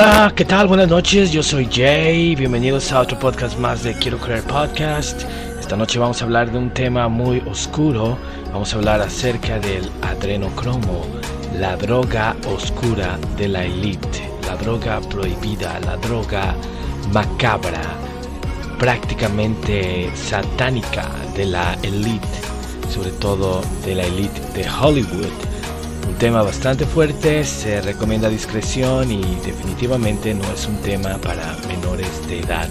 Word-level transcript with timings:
Hola, 0.00 0.32
¿qué 0.34 0.46
tal? 0.46 0.66
Buenas 0.66 0.88
noches, 0.88 1.30
yo 1.30 1.42
soy 1.42 1.68
Jay, 1.70 2.34
bienvenidos 2.34 2.90
a 2.90 3.00
otro 3.00 3.18
podcast 3.18 3.58
más 3.58 3.82
de 3.82 3.92
Quiero 3.92 4.16
Creer 4.16 4.42
Podcast. 4.44 5.24
Esta 5.58 5.76
noche 5.76 5.98
vamos 5.98 6.22
a 6.22 6.24
hablar 6.24 6.50
de 6.50 6.56
un 6.56 6.70
tema 6.70 7.06
muy 7.08 7.40
oscuro, 7.40 8.16
vamos 8.50 8.72
a 8.72 8.76
hablar 8.76 9.02
acerca 9.02 9.58
del 9.58 9.90
adrenocromo, 10.00 11.04
la 11.58 11.76
droga 11.76 12.34
oscura 12.46 13.18
de 13.36 13.48
la 13.48 13.66
élite, 13.66 14.30
la 14.46 14.56
droga 14.56 15.02
prohibida, 15.02 15.78
la 15.80 15.98
droga 15.98 16.54
macabra, 17.12 17.82
prácticamente 18.78 20.10
satánica 20.16 21.10
de 21.36 21.44
la 21.44 21.76
élite, 21.82 22.26
sobre 22.88 23.10
todo 23.10 23.60
de 23.84 23.96
la 23.96 24.04
élite 24.04 24.40
de 24.54 24.66
Hollywood 24.66 25.49
tema 26.20 26.42
bastante 26.42 26.84
fuerte, 26.84 27.44
se 27.44 27.80
recomienda 27.80 28.28
discreción 28.28 29.10
y 29.10 29.22
definitivamente 29.42 30.34
no 30.34 30.44
es 30.52 30.66
un 30.66 30.76
tema 30.82 31.16
para 31.16 31.56
menores 31.66 32.28
de 32.28 32.40
edad. 32.40 32.68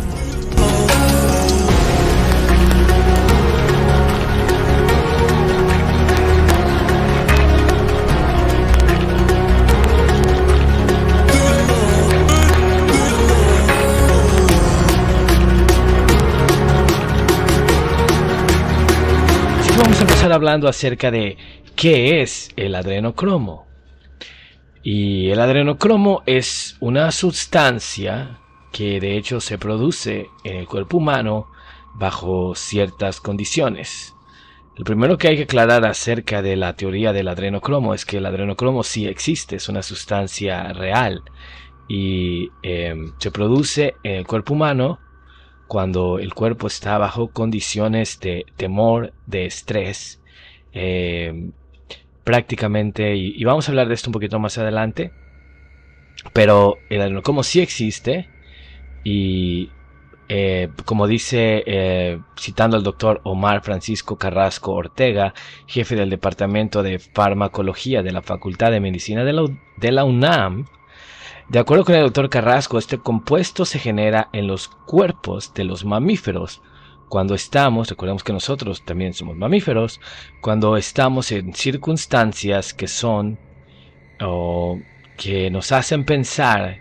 Vamos 19.79 19.98
a 19.98 20.01
empezar 20.01 20.32
hablando 20.34 20.68
acerca 20.68 21.10
de 21.10 21.35
¿Qué 21.80 22.22
es 22.22 22.49
el 22.58 22.76
adrenocromo? 22.76 23.66
Y 24.84 25.30
el 25.30 25.40
adrenocromo 25.40 26.24
es 26.26 26.76
una 26.82 27.10
sustancia 27.13 28.41
que 28.74 28.99
de 28.99 29.16
hecho 29.16 29.40
se 29.40 29.58
produce 29.58 30.27
en 30.44 30.57
el 30.57 30.68
cuerpo 30.68 30.98
humano 30.98 31.48
bajo 31.94 32.54
ciertas 32.54 33.22
condiciones. 33.22 34.13
Lo 34.76 34.84
primero 34.84 35.18
que 35.18 35.30
hay 35.30 35.38
que 35.38 35.44
aclarar 35.44 35.85
acerca 35.85 36.41
de 36.41 36.57
la 36.57 36.76
teoría 36.76 37.13
del 37.13 37.30
adrenocromo 37.30 37.94
es 37.94 38.04
que 38.04 38.18
el 38.18 38.26
adrenocromo 38.26 38.84
sí 38.84 39.07
existe, 39.07 39.55
es 39.55 39.70
una 39.70 39.82
sustancia 39.82 40.74
real 40.74 41.24
y 41.88 42.50
em, 42.62 43.13
se 43.20 43.32
produce 43.32 43.96
en 44.04 44.16
el 44.16 44.27
cuerpo 44.27 44.54
humano 44.54 45.00
cuando 45.68 46.20
el 46.20 46.34
cuerpo 46.34 46.68
está 46.68 46.98
bajo 46.98 47.30
condiciones 47.30 48.20
de 48.20 48.46
temor, 48.57 49.13
de 49.27 49.46
estrés, 49.46 50.22
em, 50.74 51.54
prácticamente, 52.30 53.16
y, 53.16 53.44
vamos 53.44 53.68
a 53.68 53.72
hablar 53.72 53.88
de 53.88 53.96
esto 53.96 54.12
un 54.12 54.13
poquito 54.13 54.38
más 54.38 54.55
adelante, 54.60 55.12
pero 56.32 56.77
el 56.91 57.02
adenocomo 57.02 57.41
sí 57.41 57.60
existe 57.60 58.30
y 59.04 59.72
eh, 60.27 60.70
como 60.85 61.07
dice, 61.07 61.63
eh, 61.66 62.20
citando 62.40 62.77
al 62.77 62.84
doctor 62.84 63.20
Omar 63.24 63.63
Francisco 63.63 64.19
Carrasco 64.19 64.74
Ortega, 64.74 65.34
jefe 65.66 65.96
del 65.96 66.12
Departamento 66.12 66.84
de 66.84 67.00
Farmacología 67.00 68.03
de 68.03 68.12
la 68.12 68.22
Facultad 68.22 68.69
de 68.69 68.80
Medicina 68.80 69.24
de 69.24 69.34
la, 69.34 69.46
de 69.78 69.91
la 69.91 70.03
UNAM, 70.03 70.68
de 71.47 71.57
acuerdo 71.57 71.84
con 71.84 71.96
el 71.96 72.03
doctor 72.03 72.30
Carrasco, 72.30 72.78
este 72.78 73.00
compuesto 73.00 73.66
se 73.66 73.80
genera 73.80 74.30
en 74.34 74.46
los 74.46 74.68
cuerpos 74.68 75.56
de 75.56 75.63
los 75.63 75.84
mamíferos, 75.84 76.62
cuando 77.09 77.34
estamos, 77.35 77.90
recordemos 77.90 78.24
que 78.24 78.34
nosotros 78.34 78.85
también 78.85 79.13
somos 79.13 79.35
mamíferos, 79.35 80.00
cuando 80.41 80.78
estamos 80.78 81.31
en 81.31 81.53
circunstancias 81.53 82.73
que 82.73 82.88
son 82.88 83.39
o 84.22 84.79
que 85.17 85.50
nos 85.50 85.72
hacen 85.72 86.06
pensar 86.06 86.78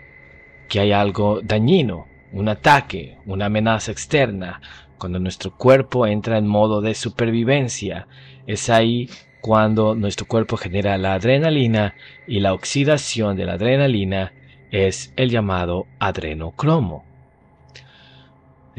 que 0.69 0.79
hay 0.79 0.91
algo 0.91 1.41
dañino, 1.41 2.07
un 2.31 2.47
ataque, 2.47 3.17
una 3.25 3.47
amenaza 3.47 3.91
externa, 3.91 4.61
cuando 4.99 5.19
nuestro 5.19 5.55
cuerpo 5.55 6.05
entra 6.05 6.37
en 6.37 6.47
modo 6.47 6.81
de 6.81 6.93
supervivencia, 6.93 8.07
es 8.45 8.69
ahí 8.69 9.09
cuando 9.41 9.95
nuestro 9.95 10.27
cuerpo 10.27 10.57
genera 10.57 10.97
la 10.97 11.13
adrenalina 11.13 11.95
y 12.27 12.39
la 12.39 12.53
oxidación 12.53 13.35
de 13.35 13.45
la 13.45 13.53
adrenalina 13.53 14.33
es 14.69 15.11
el 15.15 15.29
llamado 15.29 15.87
adrenocromo. 15.97 17.08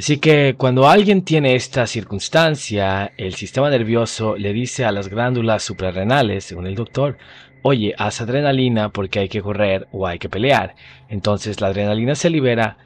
Así 0.01 0.17
que 0.17 0.55
cuando 0.57 0.89
alguien 0.89 1.27
tiene 1.27 1.55
esta 1.55 1.87
circunstancia, 1.87 3.13
el 3.19 3.35
sistema 3.35 3.69
nervioso 3.69 4.35
le 4.35 4.55
dice 4.55 4.87
a 4.87 4.93
las 4.93 5.09
glándulas 5.09 5.63
suprarrenales, 5.63 6.45
según 6.45 6.67
el 6.67 6.75
doctor, 6.75 7.19
oye, 7.61 7.95
haz 7.99 8.23
adrenalina 8.23 8.89
porque 8.89 9.19
hay 9.19 9.29
que 9.29 9.43
correr 9.43 9.89
o 9.93 10.07
hay 10.07 10.19
que 10.19 10.31
pelear. 10.31 10.75
Entonces 11.11 11.61
la 11.61 11.67
adrenalina 11.67 12.15
se 12.15 12.31
libera, 12.31 12.79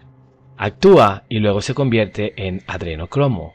actúa 0.56 1.22
y 1.28 1.38
luego 1.38 1.60
se 1.60 1.72
convierte 1.72 2.34
en 2.36 2.64
adrenocromo. 2.66 3.54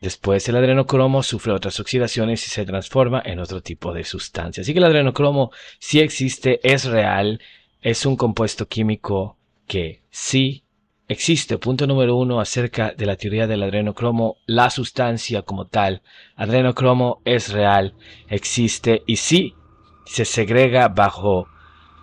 Después 0.00 0.48
el 0.48 0.56
adrenocromo 0.56 1.22
sufre 1.22 1.52
otras 1.52 1.78
oxidaciones 1.78 2.44
y 2.44 2.50
se 2.50 2.66
transforma 2.66 3.22
en 3.24 3.38
otro 3.38 3.62
tipo 3.62 3.94
de 3.94 4.02
sustancia. 4.02 4.62
Así 4.62 4.72
que 4.72 4.80
el 4.80 4.86
adrenocromo 4.86 5.52
sí 5.78 6.00
existe, 6.00 6.58
es 6.64 6.86
real, 6.86 7.40
es 7.82 8.04
un 8.04 8.16
compuesto 8.16 8.66
químico 8.66 9.36
que 9.68 10.02
sí 10.10 10.64
Existe, 11.10 11.58
punto 11.58 11.88
número 11.88 12.14
uno, 12.14 12.38
acerca 12.38 12.94
de 12.96 13.04
la 13.04 13.16
teoría 13.16 13.48
del 13.48 13.64
adrenocromo, 13.64 14.36
la 14.46 14.70
sustancia 14.70 15.42
como 15.42 15.66
tal. 15.66 16.02
Adrenocromo 16.36 17.20
es 17.24 17.52
real, 17.52 17.96
existe 18.28 19.02
y 19.08 19.16
sí 19.16 19.56
se 20.04 20.24
segrega 20.24 20.86
bajo 20.86 21.48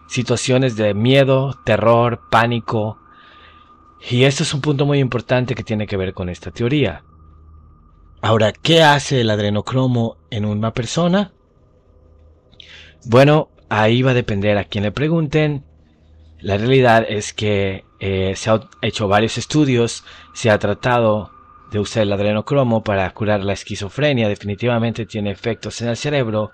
situaciones 0.09 0.75
de 0.75 0.93
miedo, 0.93 1.57
terror, 1.63 2.23
pánico. 2.29 2.99
Y 4.09 4.25
esto 4.25 4.43
es 4.43 4.53
un 4.53 4.59
punto 4.59 4.85
muy 4.85 4.99
importante 4.99 5.55
que 5.55 5.63
tiene 5.63 5.87
que 5.87 5.95
ver 5.95 6.13
con 6.13 6.27
esta 6.27 6.51
teoría. 6.51 7.05
Ahora, 8.21 8.51
¿qué 8.51 8.83
hace 8.83 9.21
el 9.21 9.29
adrenocromo 9.29 10.17
en 10.31 10.43
una 10.43 10.73
persona? 10.73 11.31
Bueno, 13.05 13.51
ahí 13.69 14.01
va 14.01 14.11
a 14.11 14.15
depender 14.15 14.57
a 14.57 14.65
quien 14.65 14.83
le 14.83 14.91
pregunten. 14.91 15.63
La 16.41 16.57
realidad 16.57 17.05
es 17.07 17.31
que 17.31 17.86
eh, 17.99 18.33
se 18.35 18.49
han 18.49 18.61
hecho 18.81 19.07
varios 19.07 19.37
estudios, 19.37 20.03
se 20.33 20.49
ha 20.49 20.59
tratado 20.59 21.31
de 21.71 21.79
usar 21.79 22.03
el 22.03 22.13
adrenocromo 22.13 22.83
para 22.83 23.11
curar 23.11 23.43
la 23.43 23.53
esquizofrenia, 23.53 24.29
definitivamente 24.29 25.05
tiene 25.05 25.31
efectos 25.31 25.81
en 25.81 25.89
el 25.89 25.97
cerebro. 25.97 26.51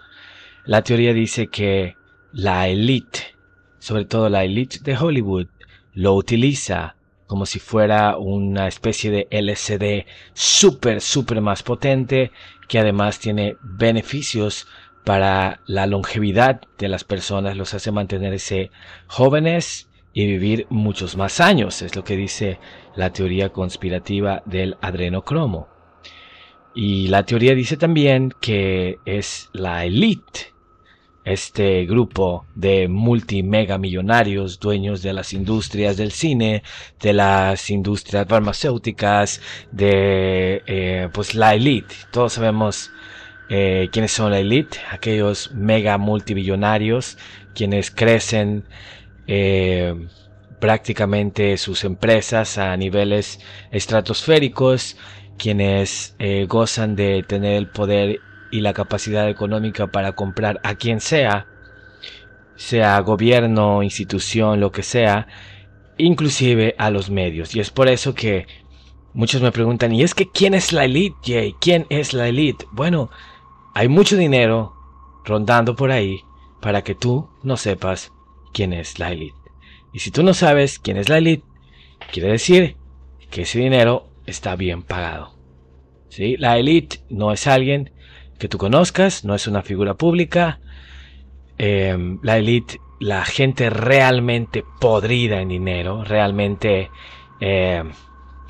La 0.66 0.82
teoría 0.82 1.14
dice 1.14 1.48
que 1.48 1.98
la 2.32 2.68
élite, 2.68 3.36
sobre 3.80 4.06
todo 4.06 4.30
la 4.30 4.44
élite 4.44 4.80
de 4.82 4.98
Hollywood, 4.98 5.48
lo 5.94 6.14
utiliza 6.16 6.96
como 7.28 7.46
si 7.46 7.60
fuera 7.60 8.18
una 8.18 8.68
especie 8.68 9.10
de 9.12 9.28
LCD 9.32 10.06
súper, 10.34 11.02
súper 11.02 11.42
más 11.42 11.64
potente, 11.64 12.32
que 12.68 12.80
además 12.80 13.20
tiene 13.20 13.58
beneficios 13.62 14.68
para 15.04 15.60
la 15.66 15.86
longevidad 15.88 16.62
de 16.78 16.88
las 16.88 17.04
personas, 17.04 17.58
los 17.58 17.74
hace 17.74 17.92
mantenerse 17.92 18.72
jóvenes 19.08 19.90
y 20.14 20.28
vivir 20.28 20.68
muchos 20.70 21.18
más 21.18 21.40
años, 21.40 21.82
es 21.82 21.96
lo 21.96 22.04
que 22.04 22.16
dice 22.16 22.60
la 22.96 23.12
teoría 23.12 23.50
conspirativa 23.50 24.44
del 24.46 24.78
adrenocromo. 24.82 25.68
Y 26.76 27.08
la 27.08 27.24
teoría 27.24 27.56
dice 27.56 27.78
también 27.78 28.34
que 28.40 29.00
es 29.06 29.50
la 29.54 29.86
élite, 29.86 30.54
este 31.24 31.86
grupo 31.86 32.46
de 32.54 32.88
multimega 32.88 33.78
millonarios, 33.78 34.60
dueños 34.60 35.02
de 35.02 35.14
las 35.14 35.34
industrias 35.34 35.98
del 35.98 36.12
cine, 36.12 36.64
de 37.02 37.14
las 37.14 37.70
industrias 37.70 38.28
farmacéuticas, 38.28 39.42
de 39.72 40.62
eh, 40.68 41.10
pues 41.14 41.34
la 41.36 41.56
élite. 41.56 41.96
Todos 42.12 42.34
sabemos 42.34 42.92
eh, 43.50 43.90
quiénes 43.92 44.12
son 44.12 44.32
la 44.32 44.40
élite, 44.40 44.80
aquellos 44.92 45.52
mega 45.54 45.98
multimillonarios, 45.98 47.18
quienes 47.54 47.90
crecen 47.92 48.66
eh, 49.28 49.94
prácticamente 50.60 51.58
sus 51.58 51.84
empresas 51.84 52.58
a 52.58 52.76
niveles 52.78 53.40
estratosféricos, 53.72 54.98
quienes 55.38 56.16
eh, 56.20 56.46
gozan 56.48 56.96
de 56.96 57.24
tener 57.24 57.58
el 57.58 57.70
poder 57.70 58.22
y 58.50 58.62
la 58.62 58.74
capacidad 58.74 59.30
económica 59.30 59.88
para 59.88 60.14
comprar 60.14 60.62
a 60.64 60.76
quien 60.76 61.02
sea, 61.02 61.48
sea 62.56 62.98
gobierno, 63.02 63.84
institución, 63.84 64.62
lo 64.62 64.72
que 64.72 64.84
sea, 64.84 65.28
inclusive 65.98 66.76
a 66.78 66.90
los 66.90 67.10
medios. 67.10 67.56
Y 67.56 67.60
es 67.60 67.70
por 67.70 67.90
eso 67.90 68.14
que 68.14 68.48
muchos 69.14 69.42
me 69.42 69.52
preguntan, 69.52 69.92
¿y 69.92 70.04
es 70.04 70.14
que 70.16 70.30
quién 70.30 70.54
es 70.54 70.72
la 70.72 70.86
elite, 70.86 71.18
Jay? 71.26 71.56
¿Quién 71.60 71.88
es 71.90 72.14
la 72.14 72.30
elite? 72.30 72.66
Bueno, 72.72 73.10
hay 73.74 73.90
mucho 73.90 74.16
dinero 74.16 74.74
rondando 75.26 75.76
por 75.76 75.92
ahí 75.92 76.22
para 76.62 76.84
que 76.84 76.96
tú 76.96 77.28
no 77.44 77.58
sepas 77.58 78.13
quién 78.54 78.74
es 78.74 79.00
la 79.00 79.12
élite. 79.12 79.36
Y 79.94 80.00
si 80.00 80.12
tú 80.12 80.24
no 80.24 80.34
sabes 80.34 80.80
quién 80.80 80.98
es 80.98 81.10
la 81.10 81.18
élite, 81.18 81.46
quiere 82.12 82.30
decir 82.30 82.78
que 83.30 83.42
ese 83.44 83.60
dinero 83.60 84.10
está 84.26 84.56
bien 84.56 84.84
pagado. 84.84 85.34
¿Sí? 86.10 86.38
La 86.38 86.58
élite 86.58 87.02
no 87.10 87.32
es 87.32 87.48
alguien 87.48 87.92
que 88.40 88.48
tú 88.48 88.58
conozcas, 88.58 89.26
no 89.26 89.36
es 89.36 89.48
una 89.48 89.64
figura 89.64 89.96
pública. 89.96 90.60
Em, 91.58 92.20
la 92.24 92.38
élite 92.38 92.78
la 93.00 93.26
gente 93.26 93.70
realmente 93.70 94.64
podrida 94.80 95.42
en 95.42 95.50
dinero, 95.50 96.06
realmente 96.06 96.90
eh, 97.42 97.84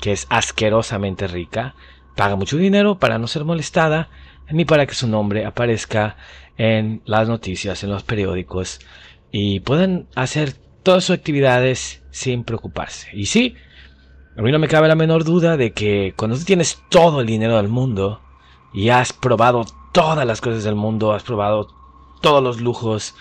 que 0.00 0.12
es 0.12 0.26
asquerosamente 0.30 1.26
rica, 1.26 1.74
paga 2.14 2.36
mucho 2.36 2.56
dinero 2.56 2.98
para 3.00 3.18
no 3.18 3.26
ser 3.26 3.44
molestada 3.44 4.10
ni 4.50 4.64
para 4.64 4.86
que 4.86 4.94
su 4.94 5.08
nombre 5.08 5.44
aparezca 5.44 6.16
en 6.56 7.02
las 7.04 7.28
noticias, 7.28 7.82
en 7.82 7.90
los 7.90 8.04
periódicos 8.04 8.78
y 9.36 9.58
puedan 9.58 10.06
hacer 10.14 10.52
todas 10.84 11.02
sus 11.02 11.16
actividades 11.16 12.04
sin 12.12 12.44
preocuparse. 12.44 13.08
Y 13.14 13.26
sí, 13.26 13.56
a 14.38 14.42
mí 14.42 14.52
no 14.52 14.60
me 14.60 14.68
cabe 14.68 14.86
la 14.86 14.94
menor 14.94 15.24
duda 15.24 15.56
de 15.56 15.72
que 15.72 16.14
cuando 16.16 16.38
tú 16.38 16.44
tienes 16.44 16.80
todo 16.88 17.20
el 17.20 17.26
dinero 17.26 17.56
del 17.56 17.66
mundo 17.66 18.22
y 18.72 18.90
has 18.90 19.12
probado 19.12 19.64
todas 19.92 20.24
las 20.24 20.40
cosas 20.40 20.62
del 20.62 20.76
mundo, 20.76 21.12
has 21.12 21.24
probado 21.24 21.66
todos 22.22 22.44
los 22.44 22.60
lujos, 22.60 23.16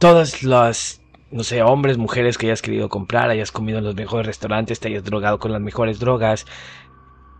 todas 0.00 0.42
las, 0.42 1.02
no 1.30 1.44
sé, 1.44 1.62
hombres, 1.62 1.98
mujeres 1.98 2.36
que 2.36 2.46
hayas 2.46 2.60
querido 2.60 2.88
comprar, 2.88 3.30
hayas 3.30 3.52
comido 3.52 3.78
en 3.78 3.84
los 3.84 3.94
mejores 3.94 4.26
restaurantes, 4.26 4.80
te 4.80 4.88
hayas 4.88 5.04
drogado 5.04 5.38
con 5.38 5.52
las 5.52 5.60
mejores 5.60 6.00
drogas, 6.00 6.46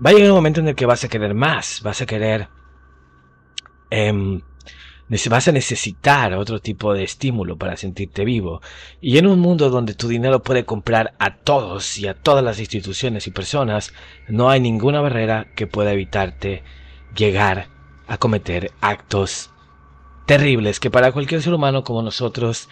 va 0.07 0.11
a 0.11 0.13
llegar 0.13 0.31
un 0.31 0.37
momento 0.37 0.61
en 0.61 0.69
el 0.69 0.77
que 0.77 0.87
vas 0.87 1.03
a 1.03 1.09
querer 1.09 1.35
más, 1.35 1.81
vas 1.83 2.01
a 2.01 2.07
querer... 2.07 2.49
Eh, 3.91 4.41
vas 5.31 5.49
a 5.49 5.53
necesitar 5.53 6.35
otro 6.35 6.61
tipo 6.61 6.93
de 6.93 7.05
estímulo 7.05 7.57
para 7.57 7.77
sentirte 7.77 8.25
vivo. 8.25 8.61
Y 9.01 9.19
en 9.19 9.27
un 9.27 9.41
mundo 9.41 9.71
donde 9.71 9.95
tu 9.95 10.09
dinero 10.09 10.43
puede 10.43 10.65
comprar 10.65 11.15
a 11.19 11.37
todos 11.37 11.99
y 11.99 12.07
a 12.07 12.15
todas 12.15 12.45
las 12.45 12.61
instituciones 12.61 13.27
y 13.27 13.31
personas, 13.31 13.93
no 14.29 14.51
hay 14.51 14.61
ninguna 14.61 15.01
barrera 15.01 15.47
que 15.55 15.67
pueda 15.67 15.93
evitarte 15.93 16.63
llegar 17.17 17.69
a 18.07 18.19
cometer 18.19 18.73
actos 18.81 19.51
terribles 20.27 20.79
que 20.79 20.91
para 20.91 21.11
cualquier 21.13 21.41
ser 21.41 21.55
humano 21.55 21.85
como 21.85 22.03
nosotros, 22.03 22.69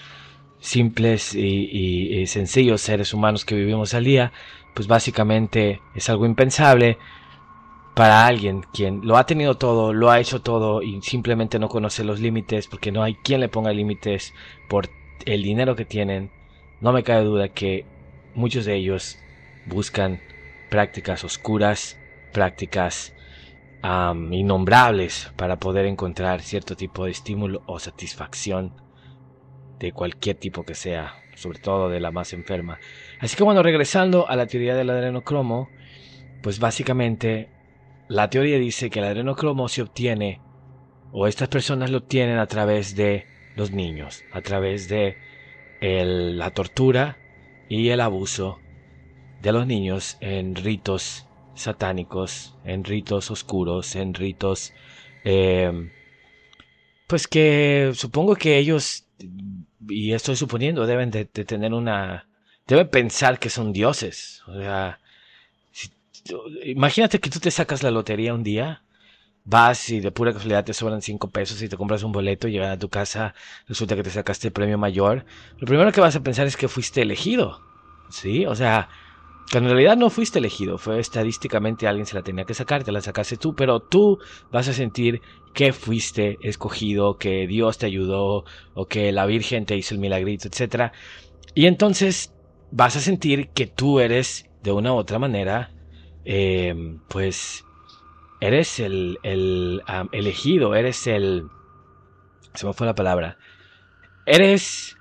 simples 0.61 1.35
y, 1.35 2.27
sencillos 2.27 2.82
seres 2.82 3.15
humanos 3.15 3.47
que 3.47 3.55
vivimos 3.55 3.94
al 3.94 4.05
día, 4.05 4.32
pues 4.75 4.89
básicamente 4.89 5.81
es 5.94 6.11
algo 6.11 6.27
impensable 6.27 6.99
para 7.96 8.26
alguien 8.26 8.60
quien 8.75 9.00
lo 9.06 9.16
ha 9.16 9.25
tenido 9.25 9.54
todo, 9.54 9.94
lo 9.94 10.10
ha 10.10 10.20
hecho 10.20 10.43
todo 10.43 10.82
y 10.82 11.00
simplemente 11.00 11.58
no 11.58 11.70
conoce 11.70 12.04
los 12.04 12.20
límites 12.20 12.66
porque 12.66 12.93
no 12.93 13.02
hay 13.02 13.14
quien 13.14 13.40
le 13.40 13.48
ponga 13.48 13.72
límites 13.72 14.34
por 14.69 14.90
el 15.25 15.43
dinero 15.43 15.76
que 15.76 15.87
tienen, 15.87 16.31
no 16.82 16.93
me 16.93 17.02
cabe 17.02 17.25
duda 17.25 17.48
que 17.48 17.87
muchos 18.34 18.66
de 18.66 18.75
ellos 18.75 19.19
buscan 19.64 20.20
prácticas 20.69 21.25
oscuras, 21.25 21.98
prácticas 22.34 23.14
innombrables 23.82 25.32
para 25.34 25.58
poder 25.58 25.87
encontrar 25.87 26.43
cierto 26.43 26.76
tipo 26.76 27.06
de 27.06 27.12
estímulo 27.12 27.62
o 27.64 27.78
satisfacción 27.78 28.75
de 29.78 29.93
cualquier 29.93 30.37
tipo 30.37 30.64
que 30.64 30.75
sea, 30.75 31.14
sobre 31.34 31.60
todo 31.60 31.88
de 31.88 32.00
la 32.00 32.10
más 32.10 32.34
enferma. 32.34 32.78
Así 33.20 33.37
que 33.37 33.43
bueno, 33.43 33.62
regresando 33.62 34.28
a 34.28 34.37
la 34.37 34.46
teoría 34.46 34.75
del 34.75 34.90
adrenocromo, 34.90 35.70
pues 36.43 36.58
básicamente 36.58 37.56
la 38.08 38.31
teoría 38.31 38.58
dice 38.58 38.91
que 38.91 39.00
el 39.00 39.06
adrenocromo 39.06 39.69
se 39.69 39.82
obtiene, 39.82 40.41
o 41.12 41.26
estas 41.26 41.49
personas 41.49 41.91
lo 41.91 41.99
obtienen 41.99 42.38
a 42.38 42.47
través 42.47 42.94
de 42.94 43.26
los 43.56 43.70
niños, 43.70 44.23
a 44.32 44.43
través 44.43 44.88
de 44.88 45.17
la 45.81 46.50
tortura 46.50 47.19
y 47.69 47.88
el 47.88 48.00
abuso 48.00 48.58
de 49.43 49.53
los 49.53 49.67
niños 49.67 50.17
en 50.20 50.55
ritos 50.55 51.26
satánicos, 51.55 52.56
en 52.64 52.85
ritos 52.85 53.31
oscuros, 53.31 53.97
en 53.97 54.14
ritos... 54.14 54.73
Eh, 55.25 55.91
pues 57.06 57.29
que 57.29 57.93
supongo 57.94 58.35
que 58.35 58.58
ellos, 58.58 59.06
y 59.88 60.12
estoy 60.12 60.37
suponiendo, 60.37 60.87
deben 60.87 61.11
de, 61.11 61.29
de 61.32 61.44
tener 61.44 61.73
una... 61.73 62.29
Deben 62.67 62.88
pensar 62.88 63.38
que 63.38 63.49
son 63.49 63.73
dioses. 63.73 64.43
O 64.49 64.61
sea, 64.61 64.99
imagínate 66.64 67.20
que 67.20 67.31
tú 67.31 67.40
te 67.40 67.50
sacas 67.50 67.82
la 67.82 67.90
lotería 67.90 68.34
un 68.34 68.43
día, 68.43 68.82
vas 69.44 69.90
y 69.90 70.00
de 70.00 70.11
pura 70.11 70.32
casualidad 70.32 70.64
te 70.64 70.75
sobran 70.75 71.02
5 71.02 71.31
pesos 71.31 71.62
y 71.62 71.69
te 71.69 71.76
compras 71.76 72.02
un 72.02 72.12
boleto, 72.12 72.49
llegas 72.49 72.75
a 72.75 72.78
tu 72.78 72.88
casa, 72.88 73.34
resulta 73.69 73.96
que 73.96 74.02
te 74.02 74.11
sacaste 74.11 74.49
el 74.49 74.52
premio 74.52 74.76
mayor. 74.76 75.25
Lo 75.58 75.67
primero 75.67 75.93
que 75.93 76.00
vas 76.00 76.17
a 76.17 76.23
pensar 76.23 76.46
es 76.46 76.56
que 76.56 76.69
fuiste 76.69 77.02
elegido. 77.02 77.61
¿Sí? 78.08 78.46
O 78.46 78.55
sea, 78.55 78.88
que 79.50 79.58
en 79.58 79.64
realidad 79.64 79.96
no 79.96 80.11
fuiste 80.11 80.38
elegido, 80.38 80.78
fue 80.78 80.99
estadísticamente 80.99 81.87
alguien 81.87 82.06
se 82.06 82.14
la 82.14 82.23
tenía 82.23 82.44
que 82.44 82.55
sacar, 82.55 82.84
te 82.84 82.93
la 82.93 83.00
sacaste 83.00 83.37
tú, 83.37 83.55
pero 83.55 83.81
tú 83.81 84.19
vas 84.50 84.69
a 84.69 84.72
sentir 84.72 85.22
que 85.55 85.72
fuiste 85.72 86.38
escogido, 86.43 87.17
que 87.19 87.46
Dios 87.46 87.79
te 87.79 87.87
ayudó 87.87 88.44
o 88.75 88.87
que 88.87 89.12
la 89.12 89.26
Virgen 89.26 89.64
te 89.64 89.76
hizo 89.76 89.94
el 89.94 90.00
milagrito, 90.00 90.49
etc. 90.49 90.93
Y 91.55 91.67
entonces 91.67 92.34
vas 92.70 92.96
a 92.96 93.00
sentir 93.00 93.49
que 93.50 93.67
tú 93.67 94.00
eres 94.00 94.50
de 94.62 94.72
una 94.72 94.93
u 94.93 94.96
otra 94.96 95.19
manera 95.19 95.70
eh, 96.26 96.99
pues 97.08 97.64
eres 98.40 98.81
el, 98.81 99.19
el 99.23 99.81
elegido, 100.12 100.75
eres 100.75 101.06
el... 101.06 101.46
Se 102.55 102.67
me 102.67 102.73
fue 102.73 102.87
la 102.87 102.94
palabra. 102.94 103.38
Eres 104.26 104.96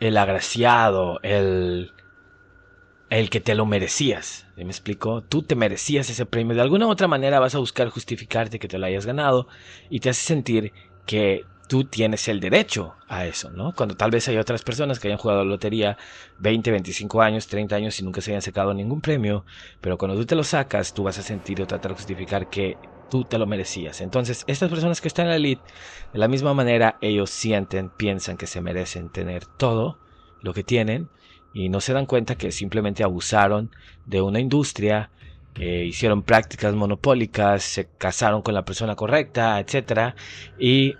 el 0.00 0.16
agraciado, 0.16 1.20
el... 1.22 1.92
El 3.10 3.28
que 3.28 3.40
te 3.40 3.54
lo 3.54 3.66
merecías. 3.66 4.46
¿Me 4.56 4.64
explico? 4.64 5.22
Tú 5.22 5.42
te 5.42 5.54
merecías 5.54 6.08
ese 6.08 6.24
premio. 6.24 6.56
De 6.56 6.62
alguna 6.62 6.86
u 6.86 6.90
otra 6.90 7.06
manera 7.06 7.38
vas 7.38 7.54
a 7.54 7.58
buscar 7.58 7.90
justificarte 7.90 8.58
que 8.58 8.66
te 8.66 8.78
lo 8.78 8.86
hayas 8.86 9.06
ganado 9.06 9.46
y 9.90 10.00
te 10.00 10.08
hace 10.08 10.22
sentir 10.22 10.72
que 11.06 11.44
tú 11.66 11.84
tienes 11.84 12.28
el 12.28 12.40
derecho 12.40 12.94
a 13.08 13.26
eso, 13.26 13.50
¿no? 13.50 13.72
Cuando 13.74 13.96
tal 13.96 14.10
vez 14.10 14.28
hay 14.28 14.36
otras 14.36 14.62
personas 14.62 14.98
que 14.98 15.08
hayan 15.08 15.18
jugado 15.18 15.44
lotería 15.44 15.96
20, 16.38 16.70
25 16.70 17.22
años, 17.22 17.46
30 17.46 17.76
años 17.76 17.98
y 18.00 18.04
nunca 18.04 18.20
se 18.20 18.32
hayan 18.32 18.42
sacado 18.42 18.74
ningún 18.74 19.00
premio, 19.00 19.44
pero 19.80 19.96
cuando 19.98 20.16
tú 20.16 20.26
te 20.26 20.34
lo 20.34 20.44
sacas, 20.44 20.92
tú 20.92 21.04
vas 21.04 21.18
a 21.18 21.22
sentir 21.22 21.60
o 21.62 21.66
tratar 21.66 21.92
de 21.92 21.96
justificar 21.96 22.48
que 22.48 22.78
tú 23.08 23.24
te 23.24 23.38
lo 23.38 23.46
merecías. 23.46 24.00
Entonces, 24.00 24.44
estas 24.46 24.70
personas 24.70 25.00
que 25.00 25.08
están 25.08 25.26
en 25.26 25.30
la 25.30 25.36
elite, 25.36 25.62
de 26.12 26.18
la 26.18 26.28
misma 26.28 26.54
manera, 26.54 26.98
ellos 27.00 27.30
sienten, 27.30 27.90
piensan 27.90 28.36
que 28.36 28.46
se 28.46 28.60
merecen 28.60 29.10
tener 29.10 29.46
todo 29.46 29.98
lo 30.40 30.52
que 30.52 30.64
tienen 30.64 31.08
y 31.52 31.68
no 31.68 31.80
se 31.80 31.92
dan 31.92 32.06
cuenta 32.06 32.36
que 32.36 32.50
simplemente 32.52 33.04
abusaron 33.04 33.70
de 34.04 34.20
una 34.20 34.40
industria, 34.40 35.10
eh, 35.54 35.84
hicieron 35.84 36.22
prácticas 36.24 36.74
monopólicas, 36.74 37.62
se 37.62 37.88
casaron 37.96 38.42
con 38.42 38.54
la 38.54 38.64
persona 38.64 38.96
correcta, 38.96 39.60
etcétera, 39.60 40.16
y 40.58 40.96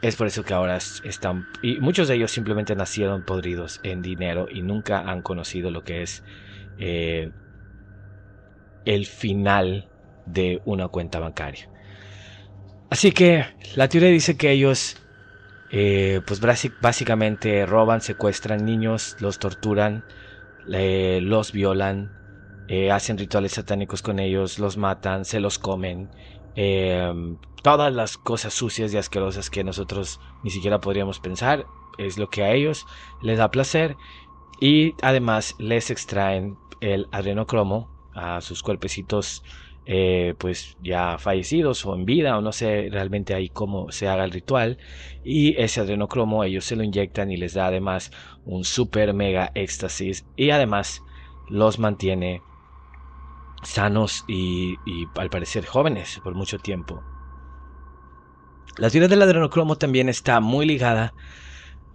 es 0.00 0.16
por 0.16 0.26
eso 0.26 0.44
que 0.44 0.54
ahora 0.54 0.76
están... 0.76 1.46
Y 1.62 1.78
muchos 1.80 2.08
de 2.08 2.14
ellos 2.14 2.30
simplemente 2.30 2.76
nacieron 2.76 3.24
podridos 3.24 3.80
en 3.82 4.02
dinero 4.02 4.46
y 4.50 4.62
nunca 4.62 5.00
han 5.00 5.22
conocido 5.22 5.70
lo 5.70 5.82
que 5.82 6.02
es 6.02 6.22
eh, 6.78 7.30
el 8.84 9.06
final 9.06 9.88
de 10.26 10.62
una 10.64 10.88
cuenta 10.88 11.18
bancaria. 11.18 11.68
Así 12.90 13.12
que 13.12 13.44
la 13.74 13.88
teoría 13.88 14.08
dice 14.08 14.36
que 14.36 14.50
ellos 14.50 14.96
eh, 15.70 16.20
pues 16.26 16.40
básicamente 16.80 17.66
roban, 17.66 18.00
secuestran 18.00 18.64
niños, 18.64 19.16
los 19.20 19.38
torturan, 19.38 20.04
los 20.66 21.52
violan, 21.52 22.10
eh, 22.68 22.90
hacen 22.90 23.18
rituales 23.18 23.52
satánicos 23.52 24.02
con 24.02 24.18
ellos, 24.18 24.58
los 24.58 24.76
matan, 24.76 25.24
se 25.24 25.40
los 25.40 25.58
comen 25.58 26.10
Em, 26.60 27.36
todas 27.62 27.92
las 27.92 28.18
cosas 28.18 28.52
sucias 28.52 28.92
y 28.92 28.96
asquerosas 28.96 29.48
que 29.48 29.62
nosotros 29.62 30.18
ni 30.42 30.50
siquiera 30.50 30.80
podríamos 30.80 31.20
pensar, 31.20 31.68
es 31.98 32.18
lo 32.18 32.30
que 32.30 32.42
a 32.42 32.52
ellos 32.52 32.84
les 33.22 33.38
da 33.38 33.52
placer 33.52 33.96
y 34.60 34.96
además 35.00 35.54
les 35.60 35.92
extraen 35.92 36.56
el 36.80 37.06
adrenocromo 37.12 37.88
a 38.12 38.40
sus 38.40 38.64
cuerpecitos 38.64 39.44
eh, 39.86 40.34
pues 40.38 40.76
ya 40.82 41.16
fallecidos 41.18 41.86
o 41.86 41.94
en 41.94 42.04
vida 42.04 42.36
o 42.36 42.40
no 42.40 42.50
sé 42.50 42.88
realmente 42.90 43.34
ahí 43.34 43.50
cómo 43.50 43.92
se 43.92 44.08
haga 44.08 44.24
el 44.24 44.32
ritual 44.32 44.78
y 45.24 45.54
ese 45.62 45.80
adrenocromo 45.80 46.42
ellos 46.42 46.64
se 46.64 46.74
lo 46.74 46.82
inyectan 46.82 47.30
y 47.30 47.36
les 47.36 47.54
da 47.54 47.68
además 47.68 48.10
un 48.44 48.64
super 48.64 49.14
mega 49.14 49.52
éxtasis 49.54 50.26
y 50.34 50.50
además 50.50 51.02
los 51.48 51.78
mantiene 51.78 52.42
sanos 53.62 54.24
y, 54.28 54.76
al 55.16 55.30
parecer 55.30 55.66
jóvenes 55.66 56.20
por 56.22 56.34
mucho 56.34 56.58
tiempo. 56.58 57.02
La 58.76 58.90
teoría 58.90 59.08
del 59.08 59.22
adrenocromo 59.22 59.76
también 59.76 60.08
está 60.08 60.40
muy 60.40 60.66
ligada 60.66 61.12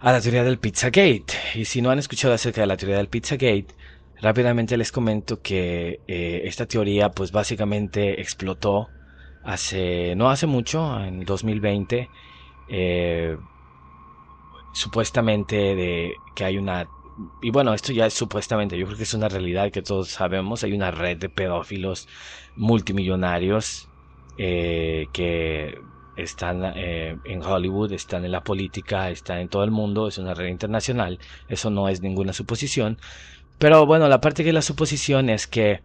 a 0.00 0.12
la 0.12 0.20
teoría 0.20 0.44
del 0.44 0.58
Pizzagate. 0.58 1.34
Y 1.54 1.64
si 1.64 1.80
no 1.80 1.90
han 1.90 1.98
escuchado 1.98 2.34
acerca 2.34 2.60
de 2.60 2.66
la 2.66 2.76
teoría 2.76 2.98
del 2.98 3.08
Pizzagate, 3.08 3.68
rápidamente 4.20 4.76
les 4.76 4.92
comento 4.92 5.40
que 5.40 6.00
eh, 6.06 6.42
esta 6.44 6.66
teoría 6.66 7.10
pues 7.10 7.32
básicamente 7.32 8.20
explotó 8.20 8.88
hace, 9.44 10.14
no 10.16 10.30
hace 10.30 10.46
mucho, 10.46 11.02
en 11.02 11.24
2020, 11.24 12.10
eh, 12.68 13.36
supuestamente 14.72 15.56
de 15.56 16.14
que 16.34 16.44
hay 16.44 16.58
una 16.58 16.86
y 17.42 17.50
bueno, 17.50 17.74
esto 17.74 17.92
ya 17.92 18.06
es 18.06 18.14
supuestamente, 18.14 18.76
yo 18.78 18.86
creo 18.86 18.96
que 18.96 19.04
es 19.04 19.14
una 19.14 19.28
realidad 19.28 19.70
que 19.70 19.82
todos 19.82 20.08
sabemos, 20.08 20.64
hay 20.64 20.72
una 20.72 20.90
red 20.90 21.16
de 21.18 21.28
pedófilos 21.28 22.08
multimillonarios 22.56 23.88
eh, 24.36 25.06
que 25.12 25.78
están 26.16 26.64
eh, 26.76 27.16
en 27.24 27.42
Hollywood, 27.42 27.92
están 27.92 28.24
en 28.24 28.32
la 28.32 28.42
política, 28.42 29.10
están 29.10 29.38
en 29.38 29.48
todo 29.48 29.64
el 29.64 29.70
mundo, 29.70 30.08
es 30.08 30.18
una 30.18 30.34
red 30.34 30.48
internacional, 30.48 31.18
eso 31.48 31.70
no 31.70 31.88
es 31.88 32.02
ninguna 32.02 32.32
suposición. 32.32 32.98
Pero 33.58 33.86
bueno, 33.86 34.08
la 34.08 34.20
parte 34.20 34.44
que 34.44 34.52
la 34.52 34.62
suposición 34.62 35.30
es 35.30 35.46
que 35.46 35.80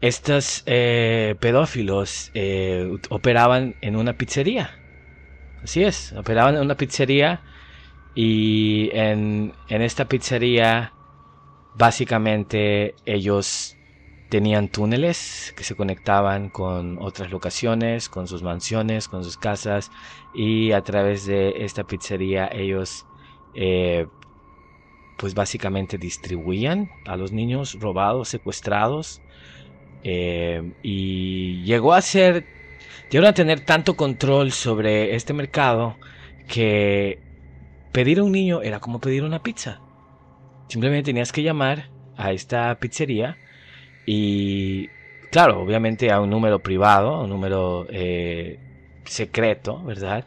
estos 0.00 0.62
eh, 0.66 1.36
pedófilos 1.40 2.30
operaban 3.10 3.74
en 3.80 3.96
una 3.96 4.14
pizzería. 4.14 4.70
Así 5.62 5.84
es, 5.84 6.12
operaban 6.12 6.56
en 6.56 6.62
una 6.62 6.76
pizzería 6.76 7.42
y 8.14 8.90
en, 8.92 9.52
en 9.68 9.82
esta 9.82 10.06
pizzería 10.06 10.92
básicamente 11.74 12.94
ellos 13.06 13.76
tenían 14.28 14.68
túneles 14.68 15.52
que 15.56 15.62
se 15.62 15.74
conectaban 15.74 16.48
con 16.48 16.98
otras 17.00 17.30
locaciones, 17.30 18.08
con 18.08 18.26
sus 18.26 18.42
mansiones, 18.42 19.08
con 19.08 19.24
sus 19.24 19.36
casas 19.36 19.90
y 20.34 20.72
a 20.72 20.82
través 20.82 21.26
de 21.26 21.64
esta 21.64 21.84
pizzería 21.84 22.48
ellos 22.50 23.04
eh, 23.54 24.06
pues 25.18 25.34
básicamente 25.34 25.98
distribuían 25.98 26.90
a 27.06 27.16
los 27.16 27.32
niños 27.32 27.78
robados, 27.78 28.28
secuestrados 28.28 29.20
eh, 30.02 30.72
y 30.82 31.62
llegó 31.64 31.92
a 31.92 32.00
ser, 32.00 32.46
llegaron 33.10 33.30
a 33.30 33.34
tener 33.34 33.60
tanto 33.60 33.96
control 33.96 34.50
sobre 34.52 35.14
este 35.14 35.32
mercado 35.34 35.96
que 36.48 37.18
pedir 37.92 38.18
a 38.18 38.24
un 38.24 38.32
niño 38.32 38.62
era 38.62 38.80
como 38.80 39.00
pedir 39.00 39.22
una 39.22 39.42
pizza. 39.42 39.80
Simplemente 40.68 41.10
tenías 41.10 41.32
que 41.32 41.42
llamar 41.42 41.90
a 42.16 42.32
esta 42.32 42.78
pizzería 42.78 43.36
y 44.06 44.88
claro, 45.30 45.60
obviamente 45.60 46.10
a 46.10 46.20
un 46.20 46.30
número 46.30 46.60
privado, 46.60 47.14
a 47.14 47.22
un 47.24 47.30
número 47.30 47.86
eh, 47.90 48.58
secreto, 49.04 49.82
¿verdad? 49.82 50.26